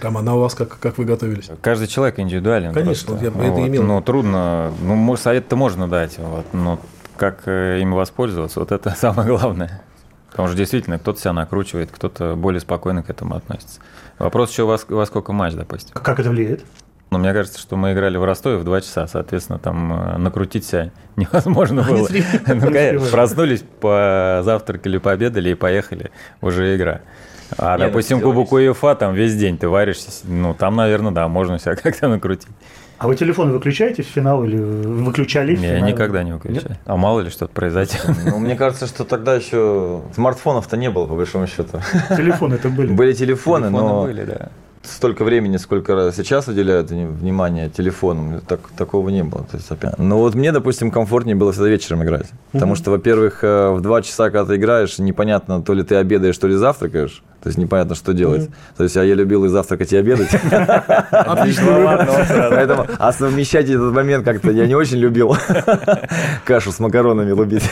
Роман, 0.00 0.28
а 0.28 0.34
у 0.34 0.40
вас 0.40 0.54
как, 0.54 0.78
как 0.78 0.98
вы 0.98 1.04
готовились? 1.04 1.50
Каждый 1.60 1.86
человек 1.86 2.18
индивидуален. 2.18 2.72
Конечно, 2.72 3.08
просто. 3.08 3.24
я 3.24 3.30
вот. 3.30 3.44
это 3.44 3.66
имел. 3.66 3.82
Ну, 3.82 4.00
трудно. 4.00 4.72
Ну, 4.82 5.16
совет-то 5.16 5.56
можно 5.56 5.88
дать, 5.88 6.18
вот, 6.18 6.46
но 6.52 6.80
как 7.16 7.42
э, 7.46 7.80
им 7.80 7.92
воспользоваться, 7.92 8.60
вот 8.60 8.72
это 8.72 8.90
самое 8.96 9.28
главное. 9.28 9.82
Потому 10.30 10.48
что 10.48 10.56
действительно 10.56 10.98
кто-то 10.98 11.20
себя 11.20 11.32
накручивает, 11.32 11.90
кто-то 11.90 12.34
более 12.36 12.60
спокойно 12.60 13.02
к 13.02 13.10
этому 13.10 13.34
относится. 13.34 13.80
Вопрос 14.18 14.52
еще, 14.52 14.62
у 14.62 14.68
вас, 14.68 14.86
во 14.88 15.04
сколько 15.04 15.32
матч, 15.32 15.54
допустим? 15.54 15.92
Как 15.94 16.20
это 16.20 16.30
влияет? 16.30 16.64
Ну, 17.10 17.18
мне 17.18 17.32
кажется, 17.32 17.58
что 17.58 17.76
мы 17.76 17.92
играли 17.92 18.16
в 18.16 18.24
Ростове 18.24 18.56
в 18.56 18.64
два 18.64 18.80
часа, 18.80 19.08
соответственно, 19.08 19.58
там 19.58 19.92
э, 19.92 20.16
накрутить 20.18 20.64
себя 20.64 20.90
невозможно 21.16 21.82
было. 21.82 22.08
Ну, 22.46 23.10
проснулись, 23.10 23.64
позавтракали, 23.80 24.98
пообедали 24.98 25.50
и 25.50 25.54
поехали, 25.54 26.10
уже 26.40 26.76
игра. 26.76 27.00
А, 27.58 27.76
ну, 27.76 27.86
допустим, 27.86 28.20
Кубок 28.20 28.52
УЕФА, 28.52 28.94
там 28.94 29.14
весь 29.14 29.34
день 29.34 29.58
ты 29.58 29.68
варишься, 29.68 30.10
ну, 30.24 30.54
там, 30.54 30.76
наверное, 30.76 31.10
да, 31.10 31.26
можно 31.26 31.58
себя 31.58 31.74
как-то 31.82 32.08
накрутить. 32.08 32.48
А 32.98 33.08
вы 33.08 33.16
телефон 33.16 33.50
выключаете 33.50 34.02
в 34.02 34.06
финал 34.06 34.44
или 34.44 34.56
выключали 34.56 35.56
финал? 35.56 35.70
Я 35.72 35.80
никогда 35.80 36.22
не 36.22 36.32
выключаю. 36.32 36.68
Нет? 36.68 36.78
А 36.84 36.96
мало 36.96 37.20
ли 37.20 37.30
что-то 37.30 37.52
произойдет. 37.52 38.06
Ну, 38.26 38.38
мне 38.38 38.54
кажется, 38.54 38.86
что 38.86 39.04
тогда 39.04 39.34
еще 39.34 40.02
смартфонов-то 40.14 40.76
не 40.76 40.90
было, 40.90 41.06
по 41.06 41.16
большому 41.16 41.46
счету. 41.46 41.80
Телефоны 42.10 42.54
это 42.54 42.68
были. 42.68 42.92
Были 42.92 43.14
телефоны, 43.14 43.70
но... 43.70 44.04
были, 44.04 44.24
да 44.24 44.50
столько 44.82 45.24
времени, 45.24 45.56
сколько 45.56 46.12
сейчас 46.14 46.48
уделяют 46.48 46.90
внимание 46.90 47.68
телефонам, 47.68 48.40
так, 48.40 48.60
такого 48.76 49.08
не 49.10 49.22
было. 49.22 49.44
То 49.44 49.56
есть, 49.56 49.70
опять. 49.70 49.98
Но 49.98 50.18
вот 50.18 50.34
мне, 50.34 50.52
допустим, 50.52 50.90
комфортнее 50.90 51.36
было 51.36 51.52
всегда 51.52 51.68
вечером 51.68 52.02
играть. 52.02 52.30
Потому 52.52 52.74
что, 52.74 52.90
во-первых, 52.90 53.44
э, 53.44 53.70
в 53.70 53.80
два 53.80 54.02
часа, 54.02 54.30
когда 54.30 54.44
ты 54.46 54.56
играешь, 54.56 54.98
непонятно, 54.98 55.62
то 55.62 55.74
ли 55.74 55.82
ты 55.82 55.96
обедаешь, 55.96 56.38
то 56.38 56.48
ли 56.48 56.54
завтракаешь. 56.54 57.22
То 57.42 57.48
есть 57.48 57.58
непонятно, 57.58 57.94
что 57.94 58.12
делать. 58.12 58.42
Mm-hmm. 58.42 58.76
То 58.76 58.82
есть 58.84 58.96
а 58.96 59.04
я 59.04 59.14
любил 59.14 59.44
и 59.46 59.48
завтракать, 59.48 59.92
и 59.92 59.96
обедать. 59.96 60.28
Отлично. 61.10 62.06
Поэтому, 62.50 62.86
а 62.98 63.12
совмещать 63.12 63.68
этот 63.70 63.94
момент 63.94 64.24
как-то 64.24 64.50
я 64.50 64.66
не 64.66 64.74
очень 64.74 64.98
любил. 64.98 65.36
Кашу 66.44 66.70
с 66.70 66.80
макаронами 66.80 67.30
лубить. 67.30 67.64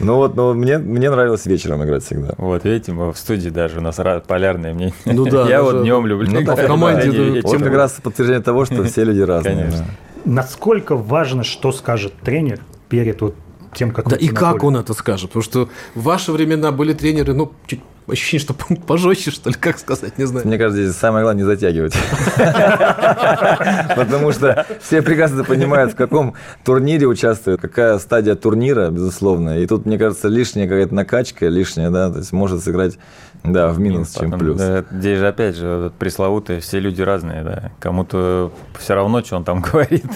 Ну 0.00 0.16
вот, 0.16 0.34
но 0.34 0.52
мне, 0.54 0.78
мне 0.78 1.10
нравилось 1.10 1.46
вечером 1.46 1.84
играть 1.84 2.04
всегда. 2.04 2.34
Вот, 2.38 2.64
видите, 2.64 2.92
мы 2.92 3.12
в 3.12 3.18
студии 3.18 3.50
даже, 3.50 3.78
у 3.78 3.82
нас 3.82 4.00
полярные 4.26 4.74
мнения. 4.74 4.94
Ну 5.04 5.24
да. 5.24 5.48
Я 5.48 5.62
вот 5.62 5.82
днем 5.82 6.06
люблю. 6.06 6.28
Ну, 6.30 6.40
в 6.40 6.66
команде. 6.66 7.40
Вот 7.42 7.62
как 7.62 7.74
раз 7.74 7.92
подтверждение 8.02 8.42
того, 8.42 8.64
что 8.64 8.82
все 8.84 9.04
люди 9.04 9.20
разные. 9.20 9.56
Конечно. 9.56 9.84
Насколько 10.24 10.96
важно, 10.96 11.44
что 11.44 11.70
скажет 11.72 12.12
тренер 12.22 12.60
перед 12.88 13.20
вот 13.20 13.36
тем, 13.74 13.92
как 13.92 14.08
Да 14.08 14.16
и 14.16 14.28
как 14.28 14.64
он 14.64 14.76
это 14.76 14.92
скажет? 14.92 15.30
Потому 15.30 15.42
что 15.42 15.68
в 15.94 16.02
ваши 16.02 16.32
времена 16.32 16.72
были 16.72 16.92
тренеры, 16.92 17.32
ну, 17.34 17.52
чуть 17.66 17.80
ощущение, 18.08 18.44
что 18.44 18.54
пожестче, 18.86 19.30
что 19.30 19.50
ли, 19.50 19.56
как 19.56 19.78
сказать, 19.78 20.18
не 20.18 20.26
знаю. 20.26 20.46
Мне 20.46 20.58
кажется, 20.58 20.82
здесь 20.82 20.96
самое 20.96 21.24
главное 21.24 21.44
не 21.44 21.46
затягивать. 21.46 21.94
Потому 23.96 24.32
что 24.32 24.66
все 24.80 25.02
прекрасно 25.02 25.44
понимают, 25.44 25.92
в 25.92 25.96
каком 25.96 26.34
турнире 26.64 27.06
участвуют, 27.06 27.60
какая 27.60 27.98
стадия 27.98 28.34
турнира, 28.34 28.90
безусловно. 28.90 29.58
И 29.58 29.66
тут, 29.66 29.86
мне 29.86 29.98
кажется, 29.98 30.28
лишняя 30.28 30.66
какая-то 30.68 30.94
накачка, 30.94 31.48
лишняя, 31.48 31.90
да, 31.90 32.10
то 32.10 32.18
есть 32.18 32.32
может 32.32 32.62
сыграть 32.62 32.98
да, 33.44 33.68
в 33.68 33.78
минус, 33.78 34.12
чем 34.12 34.30
Потом, 34.30 34.38
плюс. 34.40 34.58
Да, 34.58 34.84
здесь 34.90 35.18
же, 35.18 35.28
опять 35.28 35.56
же, 35.56 35.92
пресловутые, 35.98 36.60
все 36.60 36.80
люди 36.80 37.02
разные, 37.02 37.42
да. 37.44 37.70
Кому-то 37.80 38.52
все 38.78 38.94
равно, 38.94 39.22
что 39.22 39.36
он 39.36 39.44
там 39.44 39.60
говорит. 39.72 40.06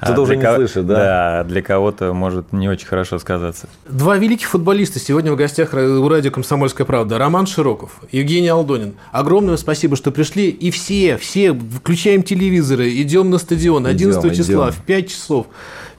Кто-то 0.00 0.20
а 0.20 0.22
уже 0.22 0.36
не 0.36 0.42
кого... 0.42 0.56
слышит, 0.56 0.86
да? 0.86 0.94
Да, 0.94 1.44
для 1.44 1.62
кого-то 1.62 2.12
может 2.12 2.52
не 2.52 2.68
очень 2.68 2.86
хорошо 2.86 3.18
сказаться. 3.18 3.68
Два 3.88 4.16
великих 4.16 4.48
футболиста 4.48 4.98
сегодня 4.98 5.32
в 5.32 5.36
гостях 5.36 5.74
у 5.74 6.08
радио 6.08 6.30
«Комсомольская 6.30 6.86
правда». 6.86 7.18
Роман 7.18 7.39
Широков, 7.46 8.00
Евгений 8.12 8.48
Алдонин. 8.48 8.94
Огромное 9.12 9.56
спасибо, 9.56 9.96
что 9.96 10.10
пришли. 10.10 10.50
И 10.50 10.70
все, 10.70 11.16
все, 11.16 11.52
включаем 11.52 12.22
телевизоры, 12.22 12.90
идем 13.00 13.30
на 13.30 13.38
стадион 13.38 13.86
11 13.86 14.24
идем, 14.24 14.34
числа 14.34 14.70
идем. 14.70 14.80
в 14.80 14.84
5 14.84 15.08
часов. 15.08 15.46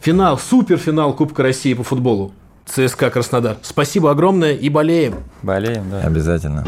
Финал, 0.02 0.40
суперфинал 0.40 1.14
Кубка 1.14 1.44
России 1.44 1.74
по 1.74 1.84
футболу. 1.84 2.34
ЦСКА 2.66 3.10
Краснодар. 3.10 3.58
Спасибо 3.62 4.12
огромное 4.12 4.54
и 4.54 4.70
болеем. 4.70 5.16
Болеем, 5.42 5.90
да. 5.92 6.02
Обязательно. 6.02 6.66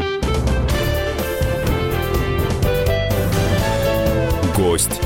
Гость. 4.56 5.00